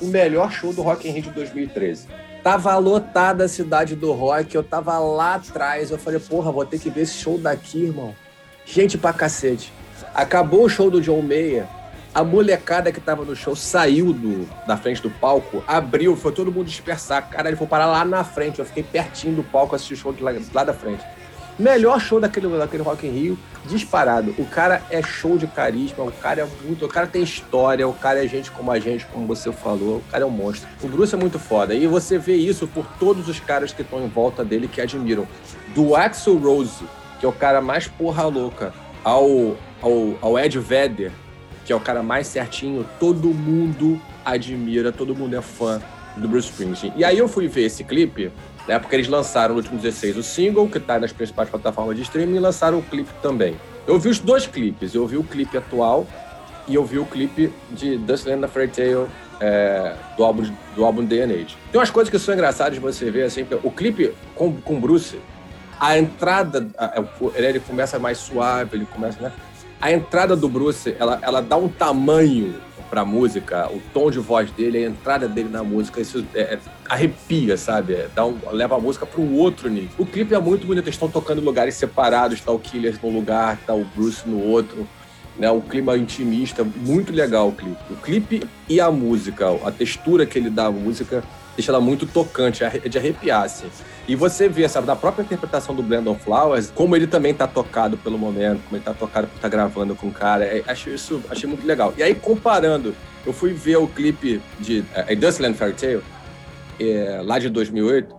o 0.00 0.06
melhor 0.06 0.50
show 0.50 0.72
do 0.72 0.82
Rock 0.82 1.08
in 1.08 1.12
Rio 1.12 1.22
de 1.22 1.30
2013. 1.30 2.06
Tava 2.42 2.76
lotada 2.78 3.44
a 3.44 3.48
cidade 3.48 3.96
do 3.96 4.12
rock, 4.12 4.54
eu 4.54 4.62
tava 4.62 4.96
lá 4.98 5.34
atrás. 5.34 5.90
Eu 5.90 5.98
falei, 5.98 6.20
porra, 6.20 6.52
vou 6.52 6.64
ter 6.64 6.78
que 6.78 6.88
ver 6.88 7.02
esse 7.02 7.14
show 7.14 7.36
daqui, 7.36 7.86
irmão. 7.86 8.14
Gente 8.64 8.96
pra 8.96 9.12
cacete. 9.12 9.72
Acabou 10.14 10.64
o 10.64 10.68
show 10.68 10.88
do 10.88 11.00
John 11.00 11.22
Mayer, 11.22 11.66
a 12.16 12.24
molecada 12.24 12.90
que 12.90 12.98
tava 12.98 13.26
no 13.26 13.36
show 13.36 13.54
saiu 13.54 14.10
do, 14.10 14.48
da 14.66 14.74
frente 14.74 15.02
do 15.02 15.10
palco, 15.10 15.62
abriu, 15.66 16.16
foi 16.16 16.32
todo 16.32 16.50
mundo 16.50 16.66
dispersar. 16.66 17.28
Cara, 17.28 17.48
ele 17.48 17.58
foi 17.58 17.66
parar 17.66 17.84
lá 17.84 18.06
na 18.06 18.24
frente. 18.24 18.58
Eu 18.58 18.64
fiquei 18.64 18.82
pertinho 18.82 19.36
do 19.36 19.42
palco 19.42 19.76
assistir 19.76 19.92
o 19.92 19.96
show 19.98 20.12
de 20.14 20.22
lá, 20.22 20.32
lá 20.54 20.64
da 20.64 20.72
frente. 20.72 21.04
Melhor 21.58 21.98
show 22.00 22.20
daquele, 22.20 22.48
daquele 22.48 22.82
Rock 22.82 23.06
in 23.06 23.10
Rio, 23.10 23.38
disparado. 23.64 24.34
O 24.38 24.44
cara 24.44 24.82
é 24.90 25.02
show 25.02 25.38
de 25.38 25.46
carisma, 25.46 26.04
o 26.04 26.12
cara 26.12 26.42
é 26.42 26.48
muito. 26.64 26.84
O 26.84 26.88
cara 26.88 27.06
tem 27.06 27.22
história, 27.22 27.88
o 27.88 27.94
cara 27.94 28.22
é 28.22 28.28
gente 28.28 28.50
como 28.50 28.70
a 28.70 28.78
gente, 28.78 29.06
como 29.06 29.26
você 29.26 29.50
falou. 29.50 29.96
O 29.96 30.04
cara 30.10 30.24
é 30.24 30.26
um 30.26 30.30
monstro. 30.30 30.68
O 30.82 30.88
Bruce 30.88 31.14
é 31.14 31.18
muito 31.18 31.38
foda. 31.38 31.74
E 31.74 31.86
você 31.86 32.18
vê 32.18 32.34
isso 32.34 32.66
por 32.66 32.86
todos 32.98 33.26
os 33.26 33.40
caras 33.40 33.72
que 33.72 33.80
estão 33.80 34.04
em 34.04 34.08
volta 34.08 34.44
dele 34.44 34.68
que 34.68 34.80
admiram. 34.80 35.26
Do 35.74 35.96
Axel 35.96 36.36
Rose, 36.36 36.84
que 37.18 37.24
é 37.24 37.28
o 37.28 37.32
cara 37.32 37.62
mais 37.62 37.88
porra 37.88 38.24
louca, 38.24 38.74
ao, 39.02 39.56
ao, 39.80 40.18
ao 40.20 40.38
Ed 40.38 40.58
Vedder, 40.58 41.12
que 41.64 41.72
é 41.72 41.76
o 41.76 41.80
cara 41.80 42.02
mais 42.02 42.26
certinho, 42.26 42.86
todo 43.00 43.28
mundo 43.28 44.00
admira, 44.24 44.92
todo 44.92 45.14
mundo 45.14 45.36
é 45.36 45.40
fã 45.40 45.80
do 46.16 46.28
Bruce 46.28 46.50
Springsteen. 46.50 46.92
E 46.96 47.04
aí 47.04 47.16
eu 47.16 47.28
fui 47.28 47.48
ver 47.48 47.64
esse 47.64 47.82
clipe 47.82 48.30
né? 48.66 48.78
Porque 48.78 48.96
eles 48.96 49.08
lançaram 49.08 49.54
no 49.54 49.60
último 49.60 49.78
16 49.78 50.16
o 50.16 50.22
single, 50.22 50.68
que 50.68 50.78
está 50.78 50.98
nas 50.98 51.12
principais 51.12 51.48
plataformas 51.48 51.96
de 51.96 52.02
streaming, 52.02 52.36
e 52.36 52.40
lançaram 52.40 52.78
o 52.78 52.82
clipe 52.82 53.10
também. 53.22 53.56
Eu 53.86 53.98
vi 53.98 54.08
os 54.08 54.18
dois 54.18 54.46
clipes. 54.46 54.94
Eu 54.94 55.06
vi 55.06 55.16
o 55.16 55.24
clipe 55.24 55.56
atual 55.56 56.06
e 56.66 56.74
eu 56.74 56.84
vi 56.84 56.98
o 56.98 57.06
clipe 57.06 57.52
de 57.70 57.96
Dust 57.96 58.26
Land 58.26 58.48
Fairy 58.48 58.68
Tale 58.68 59.06
é, 59.40 59.94
do, 60.16 60.24
álbum, 60.24 60.50
do 60.74 60.84
álbum 60.84 61.04
Day 61.04 61.22
and 61.22 61.30
Age. 61.30 61.56
Tem 61.70 61.80
umas 61.80 61.90
coisas 61.90 62.10
que 62.10 62.18
são 62.18 62.34
engraçadas 62.34 62.74
de 62.74 62.80
você 62.80 63.10
ver, 63.10 63.24
assim, 63.24 63.46
o 63.62 63.70
clipe 63.70 64.12
com, 64.34 64.52
com 64.60 64.80
Bruce, 64.80 65.20
a 65.78 65.98
entrada, 65.98 66.68
a, 66.76 67.02
ele 67.34 67.60
começa 67.60 67.98
mais 67.98 68.18
suave, 68.18 68.76
ele 68.76 68.86
começa, 68.86 69.20
né? 69.20 69.32
A 69.80 69.92
entrada 69.92 70.34
do 70.34 70.48
Bruce, 70.48 70.96
ela, 70.98 71.18
ela 71.22 71.42
dá 71.42 71.56
um 71.56 71.68
tamanho 71.68 72.54
pra 72.88 73.04
música, 73.04 73.68
o 73.70 73.80
tom 73.92 74.10
de 74.10 74.18
voz 74.18 74.50
dele, 74.50 74.78
a 74.78 74.88
entrada 74.88 75.28
dele 75.28 75.48
na 75.48 75.62
música, 75.62 76.00
isso 76.00 76.24
é, 76.34 76.40
é, 76.40 76.58
arrepia, 76.88 77.56
sabe? 77.56 77.94
É, 77.94 78.08
dá 78.14 78.24
um, 78.24 78.38
leva 78.52 78.76
a 78.76 78.78
música 78.78 79.04
para 79.04 79.20
um 79.20 79.34
outro 79.34 79.68
nível. 79.68 79.90
O 79.98 80.06
clipe 80.06 80.34
é 80.34 80.38
muito 80.38 80.66
bonito, 80.66 80.84
eles 80.84 80.94
estão 80.94 81.08
tocando 81.08 81.40
em 81.40 81.44
lugares 81.44 81.74
separados, 81.74 82.40
tá 82.40 82.52
o 82.52 82.58
Killers 82.58 83.00
num 83.02 83.14
lugar, 83.14 83.58
tá 83.66 83.74
o 83.74 83.84
Bruce 83.84 84.28
no 84.28 84.42
outro. 84.42 84.86
Né, 85.38 85.50
um 85.50 85.60
clima 85.60 85.98
intimista, 85.98 86.64
muito 86.64 87.12
legal 87.12 87.48
o 87.48 87.52
clipe. 87.52 87.76
O 87.90 87.96
clipe 87.96 88.42
e 88.66 88.80
a 88.80 88.90
música, 88.90 89.46
a 89.66 89.70
textura 89.70 90.24
que 90.24 90.38
ele 90.38 90.48
dá 90.48 90.66
à 90.66 90.70
música, 90.70 91.22
deixa 91.56 91.72
ela 91.72 91.80
muito 91.80 92.06
tocante, 92.06 92.62
é 92.62 92.68
de 92.68 92.98
arrepiar, 92.98 93.44
assim. 93.44 93.66
E 94.06 94.14
você 94.14 94.48
vê, 94.48 94.68
sabe, 94.68 94.86
na 94.86 94.94
própria 94.94 95.24
interpretação 95.24 95.74
do 95.74 95.82
Brandon 95.82 96.14
Flowers, 96.14 96.70
como 96.70 96.94
ele 96.94 97.06
também 97.06 97.34
tá 97.34 97.46
tocado 97.46 97.96
pelo 97.96 98.18
momento, 98.18 98.62
como 98.64 98.76
ele 98.76 98.84
tá 98.84 98.94
tocado 98.94 99.26
por 99.26 99.36
estar 99.36 99.48
tá 99.48 99.56
gravando 99.56 99.96
com 99.96 100.08
o 100.08 100.12
cara. 100.12 100.44
É, 100.44 100.62
achei 100.66 100.94
isso, 100.94 101.22
achei 101.28 101.48
muito 101.48 101.66
legal. 101.66 101.92
E 101.96 102.02
aí, 102.02 102.14
comparando, 102.14 102.94
eu 103.24 103.32
fui 103.32 103.52
ver 103.52 103.76
o 103.78 103.88
clipe 103.88 104.40
de 104.60 104.84
é, 104.94 105.16
Dustland 105.16 105.56
Fairy 105.56 105.74
Tale, 105.74 106.02
é, 106.78 107.20
lá 107.24 107.38
de 107.38 107.48
2008, 107.48 108.14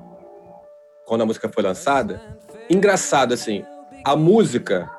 quando 1.05 1.21
a 1.21 1.25
música 1.25 1.47
foi 1.47 1.63
lançada. 1.63 2.21
Engraçado, 2.69 3.33
assim, 3.33 3.63
a 4.03 4.15
música, 4.15 4.89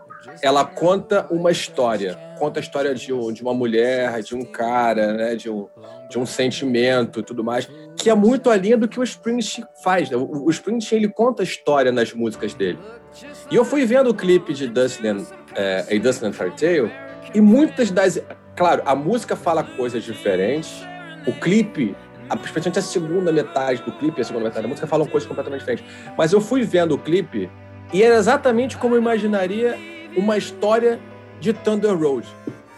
ela 0.42 0.64
conta 0.64 1.26
uma 1.30 1.50
história. 1.50 2.18
Conta 2.38 2.60
a 2.60 2.62
história 2.62 2.94
de, 2.94 3.12
um, 3.12 3.32
de 3.32 3.42
uma 3.42 3.54
mulher, 3.54 4.22
de 4.22 4.34
um 4.34 4.42
cara, 4.42 5.12
né, 5.12 5.34
de 5.34 5.50
um, 5.50 5.68
de 6.08 6.18
um 6.18 6.26
sentimento 6.26 7.20
e 7.20 7.22
tudo 7.22 7.42
mais 7.42 7.68
que 7.98 8.08
é 8.08 8.14
muito 8.14 8.48
além 8.48 8.78
do 8.78 8.88
que 8.88 8.98
o 8.98 9.02
Springsteen 9.02 9.66
faz. 9.82 10.08
Né? 10.08 10.16
O, 10.16 10.46
o 10.46 10.50
Springsteen 10.50 11.02
ele 11.02 11.12
conta 11.12 11.42
a 11.42 11.44
história 11.44 11.90
nas 11.90 12.14
músicas 12.14 12.54
dele. 12.54 12.78
E 13.50 13.56
eu 13.56 13.64
fui 13.64 13.84
vendo 13.84 14.10
o 14.10 14.14
clipe 14.14 14.54
de 14.54 14.68
Dustland, 14.68 15.26
é, 15.54 15.84
A 15.90 15.98
Dustland 15.98 16.34
Fairy 16.34 16.54
Tale, 16.56 16.92
e 17.34 17.40
muitas 17.40 17.90
das. 17.90 18.22
Claro, 18.56 18.82
a 18.86 18.94
música 18.94 19.36
fala 19.36 19.62
coisas 19.62 20.02
diferentes, 20.02 20.82
o 21.26 21.32
clipe, 21.32 21.94
especialmente 22.44 22.78
a 22.78 22.82
segunda 22.82 23.32
metade 23.32 23.82
do 23.82 23.92
clipe 23.92 24.20
a 24.20 24.24
segunda 24.24 24.46
metade 24.46 24.62
da 24.62 24.68
música, 24.68 24.86
falam 24.86 25.06
coisas 25.06 25.28
completamente 25.28 25.60
diferentes. 25.60 25.84
Mas 26.16 26.32
eu 26.32 26.40
fui 26.40 26.62
vendo 26.62 26.94
o 26.94 26.98
clipe 26.98 27.50
e 27.92 28.02
era 28.02 28.16
exatamente 28.16 28.76
como 28.76 28.94
eu 28.94 29.00
imaginaria 29.00 29.76
uma 30.18 30.36
história 30.36 31.00
de 31.40 31.52
Thunder 31.52 31.96
Road. 31.96 32.26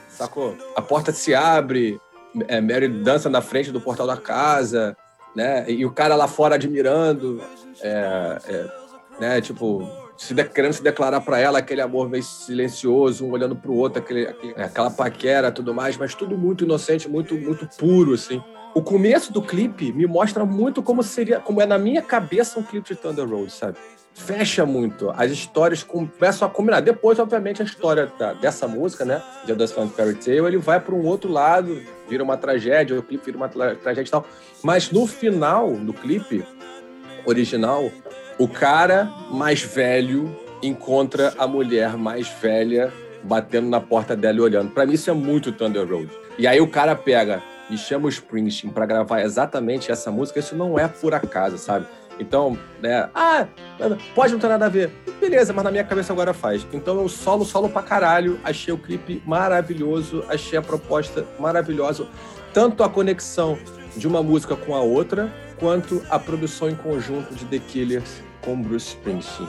Sacou? 0.08 0.56
A 0.76 0.82
porta 0.82 1.12
se 1.12 1.34
abre, 1.34 1.98
é, 2.46 2.60
Mary 2.60 2.88
dança 2.88 3.30
na 3.30 3.40
frente 3.40 3.72
do 3.72 3.80
portal 3.80 4.06
da 4.06 4.16
casa, 4.16 4.96
né? 5.34 5.64
E 5.70 5.84
o 5.86 5.90
cara 5.90 6.14
lá 6.14 6.28
fora 6.28 6.56
admirando, 6.56 7.42
é, 7.80 8.38
é, 8.46 8.70
né? 9.18 9.40
Tipo, 9.40 9.88
se 10.16 10.34
de, 10.34 10.44
querendo 10.44 10.74
se 10.74 10.82
declarar 10.82 11.22
para 11.22 11.38
ela 11.38 11.58
aquele 11.58 11.80
amor 11.80 12.08
meio 12.08 12.22
silencioso, 12.22 13.24
um 13.24 13.30
olhando 13.30 13.56
para 13.56 13.70
o 13.70 13.76
outro, 13.76 14.02
aquele, 14.02 14.26
aquele, 14.26 14.54
aquela 14.54 14.90
paquera, 14.90 15.50
tudo 15.50 15.72
mais, 15.72 15.96
mas 15.96 16.14
tudo 16.14 16.36
muito 16.36 16.64
inocente, 16.64 17.08
muito 17.08 17.34
muito 17.34 17.66
puro, 17.78 18.12
assim. 18.14 18.42
O 18.74 18.82
começo 18.82 19.32
do 19.32 19.42
clipe 19.42 19.92
me 19.92 20.06
mostra 20.06 20.44
muito 20.44 20.82
como 20.82 21.02
seria, 21.02 21.40
como 21.40 21.60
é 21.60 21.66
na 21.66 21.78
minha 21.78 22.02
cabeça 22.02 22.60
um 22.60 22.62
clipe 22.62 22.94
de 22.94 23.00
Thunder 23.00 23.28
Road, 23.28 23.50
sabe? 23.50 23.78
Fecha 24.14 24.66
muito. 24.66 25.10
As 25.16 25.30
histórias 25.30 25.82
começam 25.82 26.46
a 26.46 26.50
combinar. 26.50 26.80
Depois, 26.80 27.18
obviamente, 27.18 27.62
a 27.62 27.64
história 27.64 28.10
da, 28.18 28.32
dessa 28.32 28.66
música, 28.68 29.04
né? 29.04 29.22
The 29.46 29.54
Dust 29.54 29.74
Fan 29.74 29.88
Fairy 29.88 30.14
Tale, 30.14 30.38
ele 30.38 30.58
vai 30.58 30.80
para 30.80 30.94
um 30.94 31.04
outro 31.06 31.30
lado, 31.30 31.80
vira 32.08 32.22
uma 32.22 32.36
tragédia, 32.36 32.98
o 32.98 33.02
clipe 33.02 33.24
vira 33.24 33.36
uma 33.36 33.48
tragédia 33.48 34.02
e 34.02 34.10
tal. 34.10 34.26
Mas 34.62 34.90
no 34.90 35.06
final 35.06 35.72
do 35.72 35.92
clipe 35.92 36.44
original, 37.24 37.90
o 38.38 38.48
cara 38.48 39.10
mais 39.30 39.62
velho 39.62 40.34
encontra 40.62 41.32
a 41.38 41.46
mulher 41.46 41.96
mais 41.96 42.28
velha 42.28 42.92
batendo 43.22 43.68
na 43.68 43.80
porta 43.80 44.16
dela 44.16 44.38
e 44.38 44.40
olhando. 44.40 44.70
Para 44.70 44.86
mim, 44.86 44.94
isso 44.94 45.10
é 45.10 45.12
muito 45.12 45.52
Thunder 45.52 45.86
Road. 45.86 46.10
E 46.38 46.46
aí 46.46 46.60
o 46.60 46.68
cara 46.68 46.96
pega 46.96 47.42
e 47.68 47.76
chama 47.76 48.06
o 48.06 48.08
Springsteen 48.08 48.72
para 48.72 48.86
gravar 48.86 49.20
exatamente 49.22 49.92
essa 49.92 50.10
música. 50.10 50.40
Isso 50.40 50.56
não 50.56 50.78
é 50.78 50.88
por 50.88 51.14
acaso, 51.14 51.58
sabe? 51.58 51.86
Então, 52.20 52.56
né? 52.82 53.08
Ah, 53.14 53.46
pode 54.14 54.34
não 54.34 54.38
ter 54.38 54.48
nada 54.48 54.66
a 54.66 54.68
ver. 54.68 54.92
Beleza, 55.18 55.54
mas 55.54 55.64
na 55.64 55.70
minha 55.70 55.82
cabeça 55.82 56.12
agora 56.12 56.34
faz. 56.34 56.66
Então 56.72 57.00
eu 57.00 57.08
solo, 57.08 57.44
solo 57.46 57.68
pra 57.70 57.82
caralho. 57.82 58.38
Achei 58.44 58.72
o 58.72 58.78
clipe 58.78 59.22
maravilhoso, 59.26 60.22
achei 60.28 60.58
a 60.58 60.62
proposta 60.62 61.26
maravilhosa. 61.38 62.06
Tanto 62.52 62.84
a 62.84 62.90
conexão 62.90 63.58
de 63.96 64.06
uma 64.06 64.22
música 64.22 64.54
com 64.54 64.74
a 64.74 64.80
outra, 64.80 65.32
quanto 65.58 66.04
a 66.10 66.18
produção 66.18 66.68
em 66.68 66.74
conjunto 66.74 67.34
de 67.34 67.46
The 67.46 67.58
Killers 67.58 68.22
com 68.42 68.60
Bruce 68.60 68.88
Springsteen. 68.88 69.48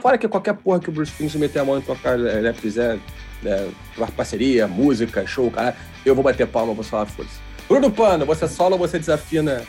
Fora 0.00 0.16
que 0.16 0.26
qualquer 0.26 0.54
porra 0.54 0.80
que 0.80 0.88
o 0.88 0.92
Bruce 0.92 1.12
Springsteen 1.12 1.40
meter 1.42 1.60
a 1.60 1.64
mão 1.64 1.78
e 1.78 1.82
tocar, 1.82 2.18
ele 2.18 2.40
né, 2.40 2.52
fizer 2.54 2.98
né, 3.42 3.70
parceria, 4.16 4.66
música, 4.66 5.26
show, 5.26 5.50
cara, 5.50 5.76
eu 6.06 6.14
vou 6.14 6.24
bater 6.24 6.46
palma, 6.46 6.72
vou 6.72 6.84
falar 6.84 7.04
força. 7.04 7.38
Bruno 7.68 7.90
Pano, 7.90 8.24
você 8.24 8.48
solo 8.48 8.72
ou 8.72 8.78
você 8.78 8.98
desafina 8.98 9.62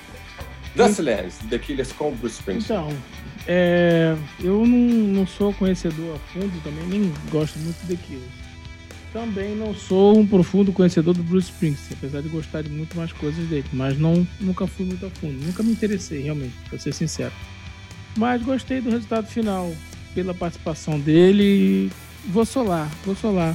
Dustlands, 0.75 1.37
The 1.49 1.59
Killers 1.59 1.91
com 1.91 2.11
Bruce 2.15 2.35
Springsteen. 2.39 2.79
Então, 2.79 2.97
é, 3.47 4.15
eu 4.39 4.65
não, 4.65 4.77
não 4.77 5.27
sou 5.27 5.53
conhecedor 5.53 6.15
a 6.15 6.19
fundo 6.31 6.51
também, 6.63 6.85
nem 6.87 7.13
gosto 7.29 7.59
muito 7.59 7.85
de 7.85 7.97
Killers. 7.97 8.41
Também 9.11 9.55
não 9.55 9.75
sou 9.75 10.17
um 10.17 10.25
profundo 10.25 10.71
conhecedor 10.71 11.13
do 11.13 11.21
Bruce 11.21 11.51
Springsteen, 11.51 11.97
apesar 11.97 12.21
de 12.21 12.29
gostar 12.29 12.61
de 12.61 12.69
muito 12.69 12.95
mais 12.95 13.11
coisas 13.11 13.45
dele, 13.49 13.65
mas 13.73 13.97
não, 13.99 14.25
nunca 14.39 14.65
fui 14.67 14.85
muito 14.85 15.05
a 15.05 15.09
fundo, 15.09 15.45
nunca 15.45 15.61
me 15.61 15.71
interessei 15.71 16.21
realmente, 16.21 16.53
pra 16.69 16.79
ser 16.79 16.93
sincero. 16.93 17.33
Mas 18.15 18.41
gostei 18.41 18.79
do 18.79 18.89
resultado 18.89 19.27
final, 19.27 19.73
pela 20.13 20.33
participação 20.33 20.99
dele, 20.99 21.91
vou 22.27 22.45
solar, 22.45 22.89
vou 23.05 23.15
solar. 23.15 23.53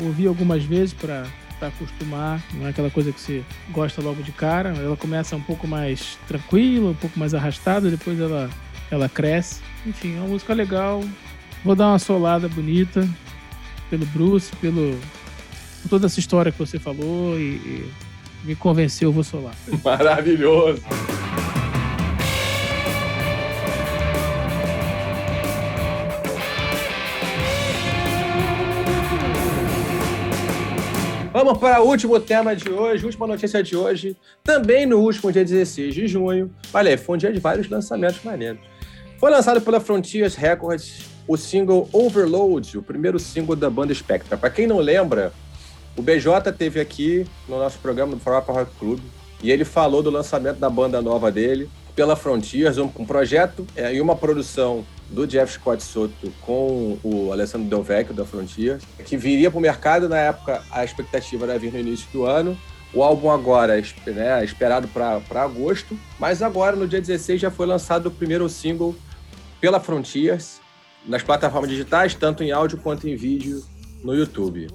Ouvi 0.00 0.26
algumas 0.26 0.64
vezes 0.64 0.94
para 0.94 1.26
para 1.58 1.68
acostumar, 1.68 2.40
não 2.54 2.66
é 2.66 2.70
aquela 2.70 2.90
coisa 2.90 3.12
que 3.12 3.20
você 3.20 3.42
gosta 3.70 4.00
logo 4.00 4.22
de 4.22 4.32
cara. 4.32 4.70
Ela 4.70 4.96
começa 4.96 5.36
um 5.36 5.40
pouco 5.40 5.66
mais 5.66 6.18
tranquila, 6.26 6.90
um 6.90 6.94
pouco 6.94 7.18
mais 7.18 7.34
arrastada, 7.34 7.90
depois 7.90 8.20
ela, 8.20 8.48
ela 8.90 9.08
cresce. 9.08 9.60
Enfim, 9.86 10.16
é 10.16 10.20
uma 10.20 10.28
música 10.28 10.54
legal. 10.54 11.02
Vou 11.64 11.74
dar 11.74 11.88
uma 11.88 11.98
solada 11.98 12.48
bonita 12.48 13.08
pelo 13.90 14.06
Bruce, 14.06 14.54
pelo 14.56 14.98
por 15.82 15.88
toda 15.88 16.06
essa 16.06 16.18
história 16.18 16.52
que 16.52 16.58
você 16.58 16.78
falou 16.78 17.38
e, 17.38 17.54
e 17.54 17.92
me 18.44 18.54
convenceu, 18.54 19.12
vou 19.12 19.24
solar. 19.24 19.54
Maravilhoso. 19.84 20.82
Vamos 31.48 31.62
para 31.62 31.80
o 31.80 31.86
último 31.86 32.20
tema 32.20 32.54
de 32.54 32.70
hoje, 32.70 33.06
última 33.06 33.26
notícia 33.26 33.62
de 33.62 33.74
hoje. 33.74 34.14
Também 34.44 34.84
no 34.84 34.98
último 34.98 35.32
dia 35.32 35.42
16 35.42 35.94
de 35.94 36.06
junho. 36.06 36.54
Olha 36.74 36.90
aí, 36.90 36.98
foi 36.98 37.14
um 37.14 37.18
dia 37.18 37.32
de 37.32 37.40
vários 37.40 37.70
lançamentos 37.70 38.22
maneiros. 38.22 38.60
Foi 39.18 39.30
lançado 39.30 39.58
pela 39.62 39.80
Frontiers 39.80 40.34
Records 40.34 41.06
o 41.26 41.38
single 41.38 41.88
Overload, 41.90 42.76
o 42.76 42.82
primeiro 42.82 43.18
single 43.18 43.56
da 43.56 43.70
banda 43.70 43.94
Spectra. 43.94 44.36
Para 44.36 44.50
quem 44.50 44.66
não 44.66 44.76
lembra, 44.76 45.32
o 45.96 46.02
BJ 46.02 46.52
teve 46.52 46.80
aqui 46.80 47.24
no 47.48 47.56
nosso 47.56 47.78
programa 47.78 48.14
do 48.14 48.20
Farofa 48.20 48.52
Rock 48.52 48.70
Club 48.78 49.00
e 49.42 49.50
ele 49.50 49.64
falou 49.64 50.02
do 50.02 50.10
lançamento 50.10 50.58
da 50.58 50.68
banda 50.68 51.00
nova 51.00 51.32
dele 51.32 51.70
pela 51.96 52.14
Frontiers, 52.14 52.76
um, 52.76 52.90
um 52.98 53.06
projeto 53.06 53.66
é, 53.74 53.94
e 53.94 54.02
uma 54.02 54.14
produção 54.14 54.84
do 55.08 55.26
Jeff 55.26 55.52
Scott 55.54 55.82
Soto 55.82 56.32
com 56.40 56.98
o 57.02 57.32
Alessandro 57.32 57.68
Del 57.68 57.82
Vecchio 57.82 58.14
da 58.14 58.24
Frontier, 58.24 58.78
que 59.04 59.16
viria 59.16 59.50
para 59.50 59.58
o 59.58 59.62
mercado 59.62 60.08
na 60.08 60.18
época, 60.18 60.62
a 60.70 60.84
expectativa 60.84 61.46
era 61.46 61.58
vir 61.58 61.72
no 61.72 61.78
início 61.78 62.06
do 62.12 62.24
ano. 62.24 62.56
O 62.92 63.02
álbum 63.02 63.30
agora, 63.30 63.74
né, 64.06 64.42
esperado 64.42 64.88
para 64.88 65.42
agosto, 65.42 65.98
mas 66.18 66.42
agora, 66.42 66.74
no 66.74 66.88
dia 66.88 67.00
16, 67.00 67.40
já 67.40 67.50
foi 67.50 67.66
lançado 67.66 68.06
o 68.06 68.10
primeiro 68.10 68.48
single 68.48 68.94
pela 69.60 69.78
Frontiers, 69.78 70.60
nas 71.06 71.22
plataformas 71.22 71.70
digitais, 71.70 72.14
tanto 72.14 72.42
em 72.42 72.50
áudio 72.50 72.78
quanto 72.78 73.08
em 73.08 73.14
vídeo 73.14 73.62
no 74.02 74.14
YouTube. 74.14 74.68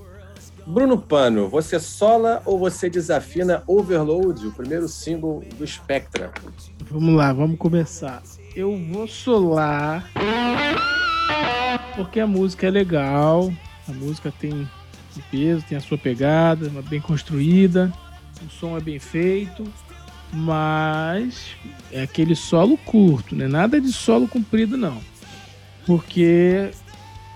Bruno 0.65 0.97
Pano, 0.97 1.49
você 1.49 1.79
sola 1.79 2.41
ou 2.45 2.57
você 2.57 2.89
desafina 2.89 3.63
Overload, 3.67 4.47
o 4.47 4.51
primeiro 4.51 4.87
single 4.87 5.43
do 5.57 5.67
Spectra? 5.67 6.31
Vamos 6.89 7.15
lá, 7.15 7.33
vamos 7.33 7.57
começar. 7.57 8.21
Eu 8.55 8.77
vou 8.77 9.07
solar 9.07 10.07
porque 11.95 12.19
a 12.19 12.27
música 12.27 12.67
é 12.67 12.71
legal, 12.71 13.51
a 13.87 13.91
música 13.91 14.31
tem 14.39 14.67
peso, 15.31 15.65
tem 15.67 15.77
a 15.77 15.81
sua 15.81 15.97
pegada, 15.97 16.67
é 16.67 16.81
bem 16.83 17.01
construída, 17.01 17.91
o 18.45 18.49
som 18.51 18.77
é 18.77 18.81
bem 18.81 18.99
feito, 18.99 19.63
mas 20.31 21.55
é 21.91 22.03
aquele 22.03 22.35
solo 22.35 22.77
curto, 22.77 23.35
né? 23.35 23.47
Nada 23.47 23.79
de 23.81 23.91
solo 23.91 24.27
comprido 24.27 24.77
não. 24.77 25.01
Porque 25.85 26.71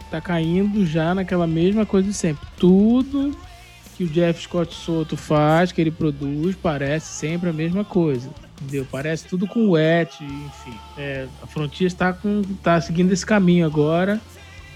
tá 0.10 0.21
caindo 0.21 0.86
já 0.86 1.13
naquela 1.13 1.47
mesma 1.47 1.86
coisa 1.86 2.08
de 2.08 2.13
sempre. 2.13 2.47
Tudo 2.58 3.36
que 3.95 4.03
o 4.03 4.08
Jeff 4.08 4.43
Scott 4.43 4.73
Soto 4.73 5.17
faz, 5.17 5.71
que 5.71 5.82
ele 5.82 5.91
produz, 5.91 6.56
parece 6.56 7.08
sempre 7.08 7.49
a 7.49 7.53
mesma 7.53 7.84
coisa. 7.84 8.30
Entendeu? 8.62 8.88
Parece 8.91 9.28
tudo 9.28 9.46
com 9.48 9.70
wet, 9.70 10.24
enfim. 10.24 10.78
É, 10.98 11.28
a 11.41 11.48
Frontier 11.48 11.88
está 11.88 12.12
com, 12.12 12.41
tá 12.63 12.82
seguindo 12.82 13.12
esse 13.12 13.26
caminho 13.26 13.65
agora 13.65 14.20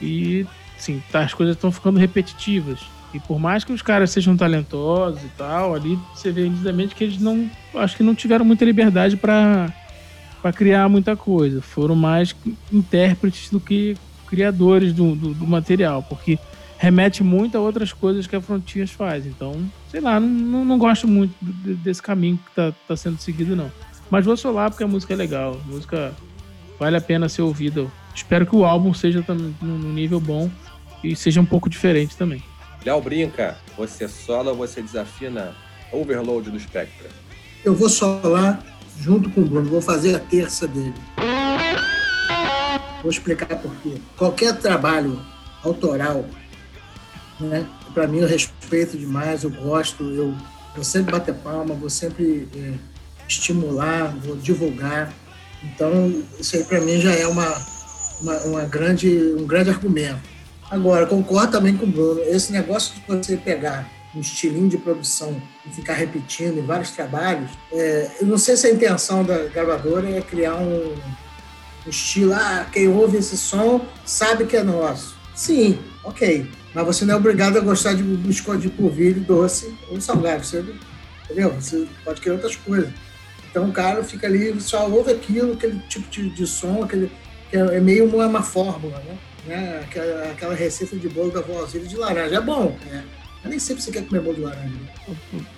e 0.02 0.46
sim, 0.78 1.02
tá, 1.12 1.22
as 1.22 1.34
coisas 1.34 1.56
estão 1.56 1.72
ficando 1.72 2.00
repetitivas. 2.00 2.80
E 3.14 3.20
por 3.20 3.40
mais 3.40 3.64
que 3.64 3.74
os 3.74 3.82
caras 3.82 4.12
sejam 4.12 4.38
talentosos 4.38 5.22
e 5.24 5.28
tal, 5.38 5.76
ali 5.76 6.00
você 6.14 6.32
vê 6.32 6.48
nitidamente 6.48 6.96
que 6.96 7.04
eles 7.04 7.20
não. 7.20 7.50
Acho 7.76 7.98
que 7.98 8.04
não 8.04 8.16
tiveram 8.16 8.46
muita 8.46 8.64
liberdade 8.64 9.18
para 9.18 9.74
criar 10.56 10.88
muita 10.88 11.16
coisa. 11.16 11.62
Foram 11.62 11.96
mais 11.96 12.36
intérpretes 12.72 13.50
do 13.50 13.60
que 13.60 13.98
criadores 14.28 14.94
do, 14.94 15.14
do, 15.14 15.34
do, 15.34 15.46
material, 15.46 16.02
porque 16.04 16.40
remete 16.78 17.22
muito 17.22 17.58
a 17.58 17.62
outras 17.62 17.92
coisas 17.92 18.26
que 18.26 18.36
a 18.36 18.40
Frontiers 18.42 18.92
faz. 18.92 19.26
Então, 19.26 19.62
sei 19.92 20.00
lá, 20.00 20.20
não, 20.22 20.64
não, 20.64 20.78
gosto 20.78 21.06
muito 21.06 21.36
desse 21.42 22.02
caminho 22.02 22.38
que 22.38 22.56
tá, 22.56 22.74
tá 22.88 22.96
sendo 22.96 23.20
seguido, 23.20 23.58
não. 23.58 23.70
Mas 24.10 24.26
vou 24.26 24.38
solar 24.38 24.70
porque 24.70 24.86
a 24.86 24.88
música 24.88 25.14
é 25.14 25.18
legal. 25.18 25.60
A 25.64 25.68
música 25.68 26.14
vale 26.80 26.96
a 26.96 27.02
pena 27.02 27.28
ser 27.28 27.42
ouvida. 27.42 27.86
Espero 28.16 28.46
que 28.46 28.56
o 28.56 28.64
álbum 28.64 28.94
seja 28.94 29.24
num 29.62 29.94
nível 29.94 30.20
bom 30.22 30.50
e 31.04 31.14
seja 31.14 31.42
um 31.42 31.46
pouco 31.46 31.70
diferente 31.70 32.16
também. 32.16 32.42
Léo 32.86 33.02
Brinca, 33.02 33.58
você 33.78 34.08
sola 34.08 34.52
ou 34.52 34.58
você 34.58 34.82
desafina 34.82 35.54
Overload 35.92 36.50
do 36.50 36.60
Spectra? 36.60 37.10
Eu 37.64 37.76
vou 37.76 37.90
solar 37.90 38.64
junto 38.98 39.30
com 39.30 39.42
o 39.42 39.46
Bruno, 39.46 39.70
vou 39.70 39.82
fazer 39.82 40.16
a 40.16 40.20
terça 40.20 40.68
dele. 40.68 40.94
Vou 43.02 43.12
explicar 43.12 43.58
por 43.58 43.74
quê. 43.78 43.96
Qualquer 44.16 44.58
trabalho 44.58 45.20
autoral, 45.64 46.26
né, 47.40 47.68
para 47.94 48.08
mim 48.08 48.20
eu 48.20 48.28
respeito 48.28 48.98
demais, 48.98 49.44
eu 49.44 49.50
gosto, 49.50 50.04
eu 50.04 50.36
vou 50.76 50.84
sempre 50.84 51.12
bater 51.12 51.36
palma, 51.36 51.76
vou 51.76 51.90
sempre 51.90 52.48
é, 52.56 52.74
estimular, 53.28 54.16
vou 54.18 54.36
divulgar. 54.36 55.14
Então, 55.64 56.24
isso 56.40 56.56
aí 56.56 56.64
para 56.64 56.82
mim 56.82 57.00
já 57.00 57.14
é 57.14 57.28
uma, 57.28 57.56
uma, 58.22 58.38
uma, 58.40 58.64
grande, 58.64 59.34
um 59.38 59.46
grande 59.46 59.70
argumento. 59.70 60.20
Agora, 60.70 61.06
concordo 61.06 61.52
também 61.52 61.76
com 61.76 61.86
o 61.86 61.90
Bruno. 61.90 62.22
Esse 62.22 62.52
negócio 62.52 62.94
de 62.96 63.02
você 63.08 63.38
pegar 63.38 63.90
um 64.16 64.20
estilinho 64.20 64.70
de 64.70 64.78
produção 64.78 65.42
e 65.66 65.70
ficar 65.70 65.94
repetindo 65.94 66.58
em 66.58 66.66
vários 66.66 66.92
trabalhos, 66.92 67.52
é, 67.72 68.12
eu 68.22 68.28
não 68.28 68.38
sei 68.38 68.58
se 68.58 68.68
a 68.68 68.72
intenção 68.72 69.24
da 69.24 69.46
gravadora 69.46 70.10
é 70.10 70.22
criar 70.22 70.56
um, 70.56 70.94
um 71.86 71.90
estilo, 71.90 72.34
ah, 72.34 72.68
quem 72.72 72.88
ouve 72.88 73.18
esse 73.18 73.38
som 73.38 73.86
sabe 74.06 74.46
que 74.46 74.58
é 74.58 74.64
nosso. 74.64 75.16
Sim, 75.36 75.80
ok. 76.04 76.50
Mas 76.74 76.86
você 76.86 77.06
não 77.06 77.16
é 77.16 77.18
obrigado 77.18 77.58
a 77.58 77.62
gostar 77.62 77.94
de 77.94 78.04
biscoito 78.04 78.62
de 78.62 78.70
polvilho, 78.70 79.22
doce 79.22 79.74
ou 79.90 80.00
salgado. 80.00 80.44
Você, 80.44 80.64
entendeu? 81.26 81.54
Você 81.54 81.88
pode 82.04 82.22
querer 82.22 82.36
outras 82.36 82.56
coisas. 82.56 82.90
Então 83.50 83.66
o 83.66 83.72
cara 83.74 84.04
fica 84.04 84.28
ali, 84.28 84.60
só 84.62 84.90
ouve 84.90 85.12
aquilo, 85.12 85.54
aquele 85.54 85.80
tipo 85.90 86.10
de, 86.10 86.30
de 86.30 86.48
som, 86.48 86.84
aquele, 86.84 87.12
que 87.50 87.58
é, 87.58 87.60
é 87.60 87.80
meio 87.82 88.06
uma, 88.06 88.26
uma 88.26 88.42
fórmula, 88.42 88.98
né? 89.00 89.18
né? 89.46 89.82
Aquela, 89.84 90.32
aquela, 90.32 90.54
receita 90.56 90.96
de 90.96 91.10
bolo 91.10 91.32
da 91.32 91.42
vozinha 91.42 91.84
de 91.84 91.98
laranja. 91.98 92.36
É 92.36 92.42
bom, 92.42 92.78
né? 92.90 93.04
Mas 93.44 93.50
nem 93.50 93.60
sempre 93.60 93.84
você 93.84 93.92
quer 93.92 94.06
comer 94.06 94.22
bolo 94.22 94.36
de 94.36 94.42
laranja. 94.42 94.76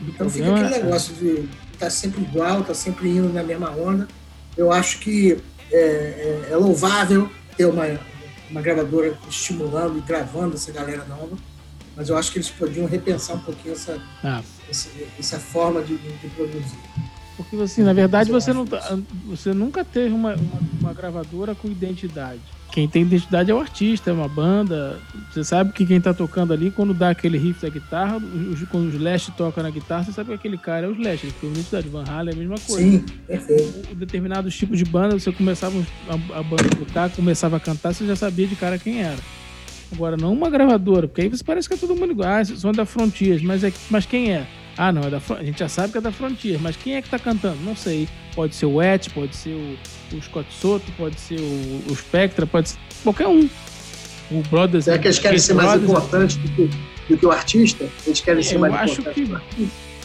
Então 0.02 0.28
fica 0.28 0.52
aquele 0.52 0.70
negócio 0.70 1.14
de 1.14 1.48
tá 1.78 1.90
sempre 1.90 2.22
igual, 2.22 2.64
tá 2.64 2.74
sempre 2.74 3.10
indo 3.10 3.32
na 3.32 3.44
mesma 3.44 3.70
onda. 3.70 4.08
Eu 4.58 4.72
acho 4.72 5.00
que 5.00 5.38
é, 5.72 5.78
é, 5.78 6.48
é 6.52 6.56
louvável 6.56 7.30
ter 7.56 7.66
uma, 7.66 7.86
uma 8.54 8.62
gravadora 8.62 9.18
estimulando 9.28 9.98
e 9.98 10.02
gravando 10.02 10.54
essa 10.54 10.72
galera 10.72 11.04
nova, 11.06 11.36
mas 11.96 12.10
eu 12.10 12.18
acho 12.18 12.32
que 12.32 12.38
eles 12.38 12.50
podiam 12.50 12.86
repensar 12.86 13.36
um 13.36 13.40
pouquinho 13.40 13.74
essa, 13.74 14.00
ah. 14.24 14.44
essa, 14.70 14.90
essa, 15.20 15.40
forma 15.40 15.82
de, 15.82 15.98
de 15.98 16.28
produzir. 16.30 16.78
Porque 17.36 17.56
assim, 17.56 17.82
na 17.82 17.94
verdade, 17.94 18.32
você, 18.32 18.54
não, 18.54 18.66
tá, 18.66 18.96
você 19.26 19.54
nunca 19.54 19.84
teve 19.84 20.14
uma, 20.14 20.36
uma, 20.36 20.60
uma 20.82 20.94
gravadora 20.94 21.56
com 21.56 21.68
identidade 21.68 22.42
quem 22.74 22.88
tem 22.88 23.04
identidade 23.04 23.52
é 23.52 23.54
o 23.54 23.60
artista, 23.60 24.10
é 24.10 24.14
uma 24.14 24.28
banda. 24.28 25.00
Você 25.32 25.44
sabe 25.44 25.72
que 25.72 25.86
quem 25.86 26.02
tá 26.02 26.12
tocando 26.12 26.54
ali, 26.54 26.72
quando 26.72 26.92
dá 26.92 27.12
aquele 27.12 27.38
riff 27.38 27.62
da 27.62 27.70
guitarra, 27.70 28.18
os, 28.18 28.64
quando 28.64 28.88
os 28.88 28.96
Slash 28.96 29.32
toca 29.34 29.62
na 29.62 29.70
guitarra, 29.70 30.06
você 30.06 30.12
sabe 30.12 30.30
que 30.30 30.34
aquele 30.34 30.58
cara 30.58 30.88
é 30.88 30.90
o 30.90 30.94
Slash, 30.94 31.28
ele 31.28 31.36
tem 31.40 31.52
identidade. 31.52 31.88
Van 31.88 32.04
Halen 32.04 32.34
é 32.34 32.36
a 32.36 32.40
mesma 32.40 32.56
coisa. 32.58 32.82
Sim, 32.82 33.06
perfeito. 33.28 33.92
O, 33.92 33.96
determinados 33.96 34.58
tipos 34.58 34.76
de 34.80 34.86
banda, 34.86 35.20
você 35.20 35.32
começava 35.32 35.78
a, 36.10 36.40
a 36.40 36.42
banda 36.42 36.68
tocar, 36.76 37.12
começava 37.12 37.58
a 37.58 37.60
cantar, 37.60 37.94
você 37.94 38.08
já 38.08 38.16
sabia 38.16 38.48
de 38.48 38.56
cara 38.56 38.80
quem 38.80 39.04
era. 39.04 39.20
Agora, 39.92 40.18
não 40.18 40.34
uma 40.34 40.50
gravadora, 40.50 41.08
porque 41.08 41.22
aí 41.22 41.30
você 41.30 41.44
parece 41.44 41.68
que 41.68 41.76
é 41.76 41.78
todo 41.78 41.96
mundo 41.96 42.10
igual. 42.14 42.28
Ah, 42.28 42.44
são 42.44 42.72
da 42.72 42.88
Frontiers, 42.88 43.44
mas, 43.44 43.64
é, 43.64 43.72
mas 43.92 44.08
quem 44.08 44.34
é? 44.34 44.48
Ah, 44.78 44.92
não, 44.92 45.04
é 45.04 45.10
da, 45.10 45.22
a 45.38 45.44
gente 45.44 45.60
já 45.60 45.70
sabe 45.70 45.92
que 45.92 45.98
é 45.98 46.02
da 46.02 46.12
Frontier, 46.12 46.60
mas 46.60 46.76
quem 46.76 46.96
é 46.96 47.02
que 47.02 47.10
tá 47.10 47.20
cantando? 47.20 47.58
Não 47.64 47.76
sei. 47.76 48.08
Pode 48.34 48.56
ser 48.56 48.66
o 48.66 48.82
Et, 48.82 49.08
pode 49.12 49.36
ser 49.36 49.52
o, 49.52 50.18
o 50.18 50.22
Scott 50.22 50.48
Soto, 50.52 50.92
pode 50.98 51.20
ser 51.20 51.40
o, 51.40 51.92
o 51.92 51.96
Spectra, 51.96 52.48
pode 52.48 52.70
ser 52.70 52.78
qualquer 53.04 53.28
um. 53.28 53.48
O 54.32 54.42
Brothers. 54.50 54.86
Será 54.86 54.98
que 54.98 55.08
eles 55.08 55.20
querem 55.20 55.38
ser 55.38 55.54
mais 55.54 55.82
importantes 55.82 56.38
do 56.38 56.50
que, 56.50 56.70
do 57.10 57.18
que, 57.18 57.26
o 57.26 57.32
artista? 57.32 57.88
Eles 58.06 58.20
querem 58.20 58.42
ser 58.42 58.58
mais 58.58 58.74
acho 58.74 59.04
que... 59.04 59.30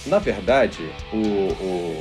Na 0.06 0.18
verdade, 0.18 0.78
o, 1.12 1.16
o, 1.16 1.98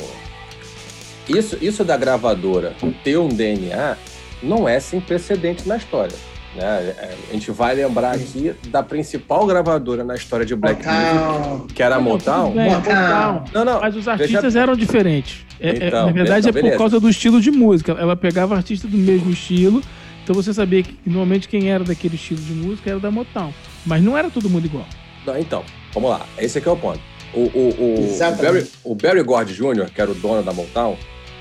Isso, 1.29 1.57
isso 1.61 1.85
da 1.85 1.95
gravadora 1.95 2.75
ter 3.03 3.17
um 3.17 3.29
DNA 3.29 3.97
não 4.41 4.67
é 4.67 4.79
sem 4.79 4.99
precedente 4.99 5.67
na 5.67 5.77
história. 5.77 6.15
Né? 6.57 6.95
É, 6.97 7.15
a 7.29 7.33
gente 7.33 7.51
vai 7.51 7.75
lembrar 7.75 8.15
aqui 8.15 8.51
da 8.69 8.81
principal 8.81 9.45
gravadora 9.45 10.03
na 10.03 10.15
história 10.15 10.43
de 10.43 10.55
Black 10.55 10.81
Music, 10.83 11.73
que 11.75 11.83
era 11.83 11.97
a 11.97 12.01
Motown. 12.01 12.51
Bem, 12.51 12.71
Motown. 12.71 13.43
Não, 13.53 13.63
não, 13.63 13.79
Mas 13.79 13.95
os 13.95 14.07
artistas 14.07 14.55
eram 14.55 14.75
diferentes. 14.75 15.45
É, 15.59 15.69
é, 15.69 15.87
então, 15.87 16.07
na 16.07 16.11
verdade, 16.11 16.49
então, 16.49 16.59
é 16.59 16.71
por 16.71 16.77
causa 16.77 16.99
do 16.99 17.07
estilo 17.07 17.39
de 17.39 17.51
música. 17.51 17.91
Ela 17.91 18.15
pegava 18.15 18.55
artistas 18.55 18.89
do 18.89 18.97
mesmo 18.97 19.29
estilo, 19.29 19.83
então 20.23 20.33
você 20.33 20.51
sabia 20.51 20.81
que 20.81 20.97
normalmente 21.05 21.47
quem 21.47 21.69
era 21.69 21.83
daquele 21.83 22.15
estilo 22.15 22.41
de 22.41 22.53
música 22.53 22.89
era 22.89 22.99
da 22.99 23.11
Motown. 23.11 23.53
Mas 23.85 24.01
não 24.01 24.17
era 24.17 24.31
todo 24.31 24.49
mundo 24.49 24.65
igual. 24.65 24.85
Não, 25.27 25.37
então, 25.37 25.63
vamos 25.93 26.09
lá. 26.09 26.25
Esse 26.39 26.57
aqui 26.57 26.67
é 26.67 26.71
o 26.71 26.77
ponto. 26.77 26.99
O, 27.35 27.41
o, 27.41 27.69
o, 27.69 28.15
o, 28.15 28.35
Barry, 28.41 28.67
o 28.83 28.95
Barry 28.95 29.21
Gordy 29.21 29.53
Jr., 29.53 29.91
que 29.93 30.01
era 30.01 30.09
o 30.09 30.15
dono 30.15 30.41
da 30.41 30.53
Motown, 30.53 30.97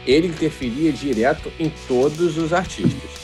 ele 0.07 0.27
interferia 0.27 0.93
direto 0.93 1.51
em 1.59 1.73
todos 1.89 2.37
os 2.37 2.53
artistas. 2.53 3.16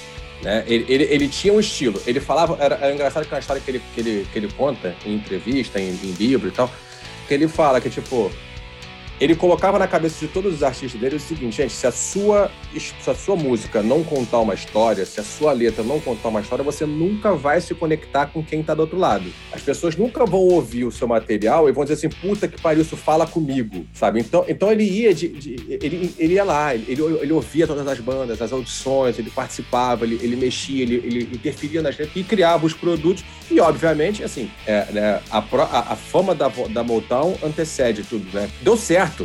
Né? 0.42 0.64
Ele, 0.66 0.84
ele, 0.88 1.04
ele, 1.04 1.28
tinha 1.28 1.52
um 1.52 1.60
estilo. 1.60 2.02
Ele 2.06 2.20
falava. 2.20 2.56
Era, 2.60 2.74
era 2.74 2.92
engraçado 2.92 3.24
que 3.24 3.30
na 3.30 3.38
história 3.38 3.62
que 3.62 3.70
ele, 3.70 3.82
que 3.94 4.00
ele, 4.00 4.26
que 4.32 4.38
ele 4.38 4.52
conta 4.52 4.94
em 5.06 5.14
entrevista, 5.14 5.80
em, 5.80 5.90
em 5.90 6.12
livro 6.12 6.48
e 6.48 6.50
tal, 6.50 6.70
que 7.28 7.34
ele 7.34 7.46
fala 7.46 7.80
que, 7.80 7.88
tipo, 7.88 8.30
ele 9.20 9.36
colocava 9.36 9.78
na 9.78 9.86
cabeça 9.86 10.18
de 10.18 10.32
todos 10.32 10.54
os 10.54 10.62
artistas 10.62 11.00
dele 11.00 11.16
o 11.16 11.20
seguinte, 11.20 11.56
gente, 11.56 11.72
se 11.72 11.86
a 11.86 11.92
sua, 11.92 12.50
se 12.76 13.10
a 13.10 13.14
sua 13.14 13.36
música 13.36 13.82
não 13.82 14.02
contar 14.02 14.40
uma 14.40 14.54
história, 14.54 15.06
se 15.06 15.20
a 15.20 15.22
sua 15.22 15.52
letra 15.52 15.84
não 15.84 16.00
contar 16.00 16.28
uma 16.28 16.40
história, 16.40 16.64
você 16.64 16.84
nunca 16.84 17.32
vai 17.32 17.60
se 17.60 17.74
conectar 17.74 18.26
com 18.26 18.42
quem 18.42 18.62
tá 18.62 18.74
do 18.74 18.80
outro 18.80 18.98
lado. 18.98 19.24
As 19.52 19.62
pessoas 19.62 19.96
nunca 19.96 20.24
vão 20.26 20.40
ouvir 20.40 20.84
o 20.84 20.90
seu 20.90 21.06
material 21.06 21.68
e 21.68 21.72
vão 21.72 21.84
dizer 21.84 21.94
assim, 21.94 22.08
puta 22.08 22.48
que 22.48 22.60
pariu, 22.60 22.82
isso 22.82 22.96
fala 22.96 23.26
comigo, 23.26 23.86
sabe? 23.92 24.20
Então, 24.20 24.44
então 24.48 24.72
ele 24.72 24.84
ia 24.84 25.14
de, 25.14 25.28
de 25.28 25.78
ele, 25.80 26.14
ele 26.18 26.34
ia 26.34 26.44
lá, 26.44 26.74
ele, 26.74 27.00
ele 27.20 27.32
ouvia 27.32 27.66
todas 27.66 27.86
as 27.86 28.00
bandas, 28.00 28.42
as 28.42 28.52
audições, 28.52 29.18
ele 29.18 29.30
participava, 29.30 30.04
ele, 30.04 30.18
ele 30.20 30.34
mexia, 30.34 30.82
ele, 30.82 30.96
ele 30.96 31.22
interferia 31.32 31.80
nas 31.80 31.96
letras 31.96 32.16
e 32.16 32.24
criava 32.24 32.66
os 32.66 32.74
produtos 32.74 33.24
e, 33.50 33.60
obviamente, 33.60 34.24
assim, 34.24 34.50
é, 34.66 34.86
né, 34.90 35.20
a, 35.30 35.38
a, 35.38 35.92
a 35.92 35.96
fama 35.96 36.34
da, 36.34 36.48
da 36.48 36.82
Motown 36.82 37.36
antecede 37.42 38.02
tudo, 38.02 38.26
né? 38.32 38.48
Deu 38.62 38.76
certo 38.76 39.01
certo. 39.06 39.24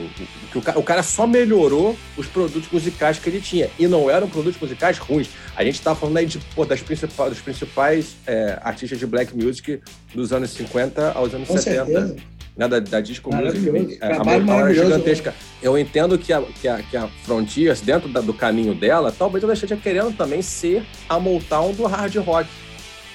O, 0.55 0.79
o, 0.79 0.83
cara 0.83 1.03
só 1.03 1.25
melhorou 1.27 1.97
os 2.15 2.25
produtos 2.27 2.69
musicais 2.71 3.19
que 3.19 3.29
ele 3.29 3.41
tinha. 3.41 3.69
E 3.77 3.87
não 3.87 4.09
eram 4.09 4.27
produtos 4.29 4.59
musicais 4.59 4.97
ruins. 4.97 5.29
A 5.55 5.63
gente 5.63 5.81
tá 5.81 5.93
falando 5.95 6.17
aí 6.17 6.25
de, 6.25 6.39
pô, 6.55 6.65
das 6.65 6.81
principais, 6.81 7.29
dos 7.31 7.41
principais 7.41 8.15
é, 8.25 8.57
artistas 8.61 8.99
de 8.99 9.05
black 9.05 9.35
music 9.35 9.79
dos 10.13 10.31
anos 10.33 10.51
50 10.51 11.11
aos 11.13 11.33
anos 11.33 11.47
Com 11.47 11.57
70. 11.57 11.85
Certeza. 11.85 12.15
né, 12.55 12.67
da, 12.67 12.79
da 12.79 13.01
Disco 13.01 13.31
Maravilhoso. 13.33 13.71
Music. 13.77 13.99
A, 14.03 14.23
maravilhoso. 14.23 14.89
gigantesca. 14.89 15.35
Eu 15.61 15.77
entendo 15.77 16.17
que 16.17 16.31
a, 16.33 16.41
que 16.41 16.67
a, 16.67 16.81
que 16.81 16.97
a 16.97 17.07
Frontiers, 17.23 17.81
dentro 17.81 18.09
da- 18.09 18.21
do 18.21 18.33
caminho 18.33 18.73
dela, 18.73 19.11
talvez 19.17 19.43
ela 19.43 19.53
esteja 19.53 19.75
querendo 19.75 20.15
também 20.15 20.41
ser 20.41 20.83
a 21.09 21.19
Motown 21.19 21.73
do 21.73 21.85
hard 21.85 22.15
rock. 22.17 22.49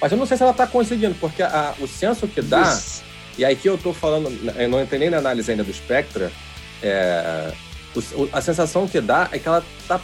Mas 0.01 0.11
eu 0.11 0.17
não 0.17 0.25
sei 0.25 0.35
se 0.37 0.43
ela 0.43 0.53
tá 0.53 0.67
conseguindo, 0.67 1.15
porque 1.19 1.41
a- 1.41 1.73
o 1.79 1.87
senso 1.87 2.27
que 2.27 2.41
dá, 2.41 2.61
Isso. 2.73 3.01
e 3.37 3.45
aí 3.45 3.55
que 3.55 3.67
eu 3.69 3.77
tô 3.77 3.93
falando, 3.93 4.29
eu 4.57 4.67
não 4.69 4.81
entrei 4.83 4.99
nem 4.99 5.09
na 5.09 5.17
análise 5.17 5.49
ainda 5.49 5.63
do 5.63 5.73
Spectra, 5.73 6.29
é, 6.83 7.51
o- 7.95 8.29
a 8.31 8.41
sensação 8.41 8.87
que 8.87 8.99
dá 9.01 9.29
é 9.31 9.39
que 9.39 9.47
ela 9.47 9.63
tá 9.87 9.99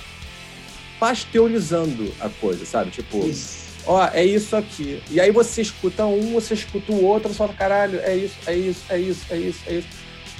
pasteurizando 1.00 2.12
a 2.20 2.30
coisa, 2.30 2.66
sabe? 2.66 2.92
Tipo, 2.92 3.26
Isso. 3.26 3.58
ó, 3.86 4.08
é 4.14 4.26
isso 4.26 4.56
aqui. 4.56 5.02
E 5.10 5.20
aí 5.20 5.32
você 5.32 5.62
escuta 5.62 6.06
um, 6.06 6.34
você 6.34 6.54
escuta 6.54 6.92
o 6.92 7.04
outro, 7.04 7.30
você 7.30 7.36
fala, 7.36 7.54
caralho, 7.54 8.00
é 8.02 8.16
isso, 8.16 8.36
é 8.46 8.56
isso, 8.56 8.82
é 8.90 8.98
isso, 9.00 9.26
é 9.30 9.38
isso, 9.38 9.60
é 9.68 9.74
isso. 9.76 9.88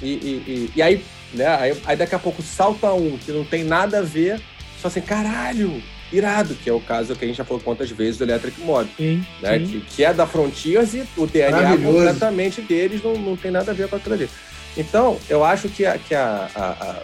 E, 0.02 0.06
e, 0.08 0.10
e, 0.46 0.72
e 0.76 0.82
aí, 0.82 1.04
né, 1.32 1.46
aí, 1.46 1.76
aí 1.86 1.96
daqui 1.96 2.14
a 2.14 2.18
pouco 2.18 2.42
salta 2.42 2.92
um 2.92 3.16
que 3.18 3.32
não 3.32 3.44
tem 3.44 3.64
nada 3.64 3.98
a 3.98 4.02
ver, 4.02 4.40
só 4.80 4.88
assim, 4.88 5.00
caralho, 5.00 5.82
irado, 6.12 6.54
que 6.54 6.68
é 6.68 6.72
o 6.72 6.80
caso 6.80 7.14
que 7.14 7.24
a 7.24 7.28
gente 7.28 7.36
já 7.36 7.44
falou 7.44 7.62
quantas 7.62 7.90
vezes 7.90 8.18
do 8.18 8.24
Electric 8.24 8.60
Mod, 8.62 8.88
Sim, 8.96 9.24
né? 9.40 9.58
sim. 9.60 9.66
Que, 9.66 9.80
que 9.96 10.04
é 10.04 10.12
da 10.12 10.26
Frontiers 10.26 10.94
e 10.94 11.04
o 11.16 11.26
DNA 11.26 11.76
completamente 11.78 12.60
deles 12.62 13.02
não, 13.02 13.14
não 13.14 13.36
tem 13.36 13.50
nada 13.50 13.70
a 13.70 13.74
ver 13.74 13.88
com 13.88 13.96
aquilo 13.96 14.14
ali. 14.14 14.28
Então, 14.76 15.18
eu 15.28 15.44
acho 15.44 15.68
que, 15.68 15.84
a, 15.84 15.98
que 15.98 16.14
a, 16.14 16.48
a- 16.54 17.02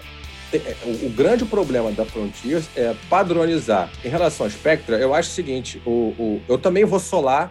te- 0.51 0.63
o, 0.85 1.11
grande 1.11 1.45
problema 1.45 1.91
da 1.91 2.05
Frontiers 2.05 2.69
é 2.77 2.95
padronizar. 3.11 3.91
Em 4.05 4.09
relação 4.09 4.47
ao 4.47 4.51
Spectra, 4.51 4.97
eu 4.99 5.13
acho 5.15 5.31
o 5.31 5.33
seguinte: 5.33 5.83
o, 5.85 5.91
o- 5.91 6.43
eu 6.49 6.59
também 6.59 6.85
vou 6.85 7.01
solar. 7.01 7.49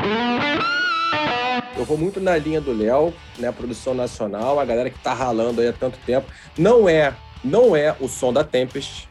Eu 1.78 1.84
vou 1.84 1.98
muito 1.98 2.22
na 2.22 2.38
linha 2.38 2.62
do 2.62 2.72
Léo, 2.72 3.14
né? 3.38 3.52
Produção 3.52 3.94
nacional, 3.94 4.60
a 4.60 4.66
galera 4.66 4.90
que 4.90 4.98
tá 5.00 5.14
ralando 5.14 5.60
aí 5.60 5.68
há 5.68 5.74
tanto 5.74 6.00
tempo. 6.06 6.26
Não 6.58 6.88
é, 6.88 7.14
não 7.44 7.76
é 7.76 7.94
o 8.00 8.08
som 8.08 8.32
da 8.32 8.44
Tempest, 8.46 9.10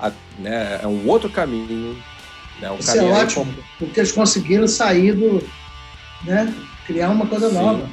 a- 0.00 0.10
né? 0.38 0.80
É 0.82 0.86
um 0.86 1.06
outro 1.08 1.30
caminho. 1.30 1.96
Né, 2.60 2.70
um 2.70 2.76
Isso 2.78 2.90
é 2.90 2.94
caminho 2.96 3.14
aí 3.14 3.22
ótimo, 3.22 3.54
porque 3.78 4.00
eles 4.00 4.12
conseguiram 4.12 4.66
sair 4.68 5.12
do. 5.12 5.42
Né, 6.24 6.52
criar 6.86 7.10
uma 7.10 7.26
coisa 7.26 7.48
Sim. 7.48 7.54
nova. 7.54 7.88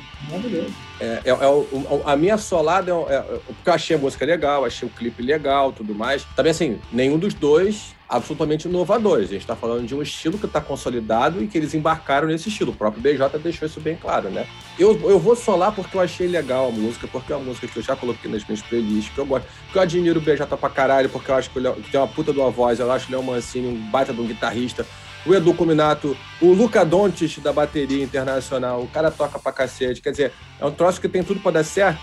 É, 1.00 1.22
é- 1.26 1.30
é 1.30 2.02
a 2.06 2.16
minha 2.16 2.38
solada 2.38 2.92
é, 2.92 2.94
é- 2.94 3.16
é- 3.18 3.40
porque 3.48 3.70
eu 3.70 3.74
achei 3.74 3.96
a 3.96 4.00
música 4.00 4.26
legal, 4.26 4.66
achei 4.66 4.88
o 4.88 4.92
clipe 4.92 5.24
legal, 5.24 5.72
tudo 5.72 5.96
mais. 5.96 6.24
Também 6.36 6.52
assim, 6.52 6.80
nenhum 6.92 7.18
dos 7.18 7.34
dois 7.34 7.96
absolutamente 8.08 8.68
inovadores. 8.68 9.30
A 9.30 9.34
gente 9.34 9.46
tá 9.46 9.56
falando 9.56 9.86
de 9.86 9.94
um 9.96 10.02
estilo 10.02 10.38
que 10.38 10.48
tá 10.48 10.60
consolidado 10.60 11.44
e 11.44 11.48
que 11.48 11.56
eles 11.58 11.74
embarcaram 11.76 12.28
nesse 12.28 12.50
estilo. 12.50 12.72
O 12.72 12.76
próprio 12.76 13.02
BJ 13.04 13.38
deixou 13.38 13.68
isso 13.68 13.80
bem 13.80 13.96
claro, 13.96 14.30
né? 14.30 14.48
Eu, 14.80 15.00
eu 15.08 15.20
vou 15.20 15.36
solar 15.36 15.72
porque 15.74 15.96
eu 15.96 16.02
achei 16.02 16.28
legal 16.28 16.70
a 16.70 16.72
música, 16.72 17.08
porque 17.08 17.32
é 17.32 17.36
uma 17.36 17.46
música 17.46 17.68
que 17.68 17.78
eu 17.78 17.84
já 17.84 17.96
coloquei 17.96 18.30
nas 18.30 18.44
minhas 18.46 18.62
playlists, 18.64 19.14
que 19.14 19.20
eu 19.20 19.26
gosto. 19.28 19.48
Porque 19.66 19.78
eu 19.78 19.84
admiro 19.84 20.20
o 20.20 20.24
BJ 20.24 20.46
pra 20.58 20.70
caralho, 20.70 21.08
porque 21.10 21.30
eu 21.30 21.36
acho 21.36 21.52
que, 21.52 21.60
Léo- 21.60 21.76
que 21.76 21.92
tem 21.92 22.00
uma 22.00 22.08
puta 22.08 22.34
de 22.34 22.40
uma 22.40 22.50
voz, 22.50 22.80
eu 22.80 22.92
acho 22.92 23.08
o 23.08 23.12
Léo 23.12 23.24
Mancini 23.24 23.68
um 23.68 23.76
baita 23.92 24.12
de 24.12 24.20
um 24.20 24.26
guitarrista. 24.26 24.86
O 25.26 25.34
Edu 25.34 25.54
Cominato, 25.54 26.16
o 26.42 26.54
Luca 26.54 26.86
Dontes 26.86 27.38
da 27.40 27.52
bateria 27.52 28.04
internacional, 28.04 28.82
o 28.82 28.88
cara 28.88 29.12
toca 29.12 29.38
pra 29.38 29.52
cacete. 29.52 30.02
Quer 30.02 30.12
dizer, 30.12 30.34
é 30.60 30.66
um 30.66 30.72
troço 30.72 31.02
que 31.02 31.10
tem 31.10 31.24
tudo 31.24 31.40
pra 31.40 31.52
dar 31.52 31.64
certo. 31.64 32.00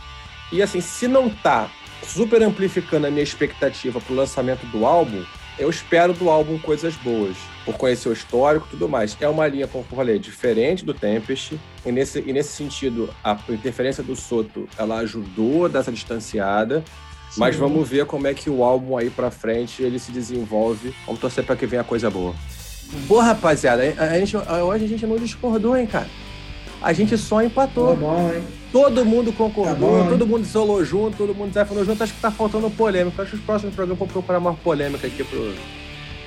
E 0.53 0.63
assim, 0.63 0.81
se 0.81 1.09
não 1.09 1.29
tá 1.29 1.71
super 2.07 2.43
amplificando 2.43 3.07
a 3.07 3.11
minha 3.11 3.23
expectativa 3.23 4.01
pro 4.01 4.15
lançamento 4.15 4.67
do 4.67 4.85
álbum, 4.85 5.25
eu 5.59 5.71
espero 5.71 6.13
do 6.13 6.29
álbum 6.29 6.59
coisas 6.59 6.95
boas. 6.97 7.37
Por 7.65 7.77
conhecer 7.77 8.09
o 8.09 8.13
histórico 8.13 8.67
e 8.69 8.71
tudo 8.71 8.89
mais. 8.89 9.17
É 9.21 9.29
uma 9.29 9.47
linha, 9.47 9.67
como 9.67 9.85
eu 9.91 9.97
falei, 9.97 10.19
diferente 10.19 10.85
do 10.85 10.93
Tempest. 10.93 11.59
E 11.85 11.91
nesse, 11.91 12.23
e 12.25 12.33
nesse 12.33 12.51
sentido, 12.51 13.13
a 13.25 13.37
interferência 13.49 14.03
do 14.03 14.15
Soto, 14.15 14.69
ela 14.79 14.99
ajudou 14.99 15.65
a 15.65 15.69
dar 15.69 15.81
essa 15.81 15.91
distanciada. 15.91 16.85
Mas 17.37 17.55
Sim. 17.55 17.61
vamos 17.63 17.89
ver 17.89 18.07
como 18.07 18.27
é 18.27 18.35
que 18.35 18.49
o 18.49 18.63
álbum 18.63 18.97
aí 18.97 19.11
pra 19.11 19.31
frente 19.31 19.83
ele 19.83 19.99
se 19.99 20.13
desenvolve. 20.13 20.95
Vamos 21.07 21.21
torcer 21.21 21.45
pra 21.45 21.57
que 21.57 21.67
venha 21.67 21.83
coisa 21.83 22.11
boa. 22.11 22.35
Pô, 23.09 23.21
rapaziada, 23.21 23.83
a, 23.99 24.05
a 24.05 24.19
gente, 24.19 24.37
hoje 24.37 24.85
a 24.85 24.89
gente 24.89 25.07
não 25.07 25.17
discordou, 25.17 25.77
hein, 25.77 25.87
cara? 25.87 26.07
A 26.81 26.93
gente 26.93 27.17
só 27.17 27.43
empatou. 27.43 27.89
Tá 27.91 27.95
bom, 27.95 28.33
hein? 28.33 28.43
Todo 28.73 29.05
mundo 29.05 29.33
concordou, 29.33 29.75
Tá 29.75 30.03
bom, 30.05 30.09
todo 30.09 30.27
mundo 30.27 30.45
isolou 30.45 30.85
junto, 30.85 31.17
todo 31.17 31.35
mundo 31.35 31.49
desafinou 31.49 31.85
junto. 31.85 32.03
Acho 32.03 32.13
que 32.13 32.21
tá 32.21 32.31
faltando 32.31 32.69
polêmica. 32.71 33.23
Acho 33.23 33.31
que 33.33 33.37
os 33.39 33.43
próximos 33.43 33.75
programas 33.75 33.99
vão 33.99 34.09
procurar 34.09 34.39
mais 34.41 34.59
polêmica 34.59 35.07
aqui 35.07 35.25
pro, 35.25 35.55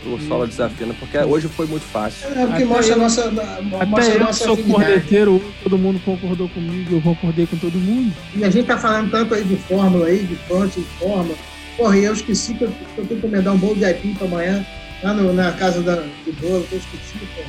pro 0.01 0.19
solo 0.27 0.47
desafiando, 0.47 0.95
porque 0.95 1.17
hoje 1.19 1.47
foi 1.47 1.67
muito 1.67 1.83
fácil. 1.85 2.27
É 2.29 2.45
porque 2.47 2.63
Até 2.63 2.65
mostra 2.65 2.93
a 2.93 2.97
eu- 2.97 3.01
nossa, 3.01 3.25
Até 3.27 3.85
mostra 3.85 4.01
a 4.01 4.07
eu 4.07 4.13
que 4.13 4.19
nossa 4.19 4.45
sou 4.45 4.57
corneteiro, 4.57 5.43
todo 5.63 5.77
mundo 5.77 6.01
concordou 6.03 6.49
comigo, 6.49 6.95
eu 6.95 7.01
concordei 7.01 7.45
com 7.45 7.57
todo 7.57 7.75
mundo. 7.77 8.13
E 8.35 8.43
a 8.43 8.49
gente 8.49 8.65
tá 8.65 8.77
falando 8.77 9.11
tanto 9.11 9.35
aí 9.35 9.43
de 9.43 9.55
fórmula 9.55 10.07
aí, 10.07 10.23
de 10.23 10.35
fronte, 10.35 10.79
de 10.79 10.85
forma. 10.97 11.33
Porra, 11.77 11.97
e 11.97 12.03
eu 12.05 12.13
esqueci 12.13 12.55
que 12.55 12.63
eu, 12.63 12.69
que 12.69 12.97
eu 12.97 13.05
tenho 13.05 13.21
que 13.21 13.27
encomendar 13.27 13.53
um 13.53 13.57
bolo 13.57 13.75
de 13.75 13.85
aipim 13.85 14.13
pra 14.15 14.25
amanhã, 14.27 14.65
lá 15.03 15.13
no- 15.13 15.33
na 15.33 15.51
casa 15.53 15.81
da, 15.81 15.95
do 15.95 16.33
bolo, 16.41 16.63
que 16.67 16.73
eu 16.73 16.79
esqueci, 16.79 17.17
pô. 17.35 17.41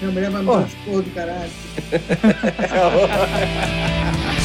Minha 0.00 0.12
mulher 0.12 0.30
vai 0.30 0.40
me 0.42 0.46
Porra. 0.46 0.60
um 0.62 0.66
esporro 0.66 1.02
do 1.02 1.10
caralho. 1.10 1.50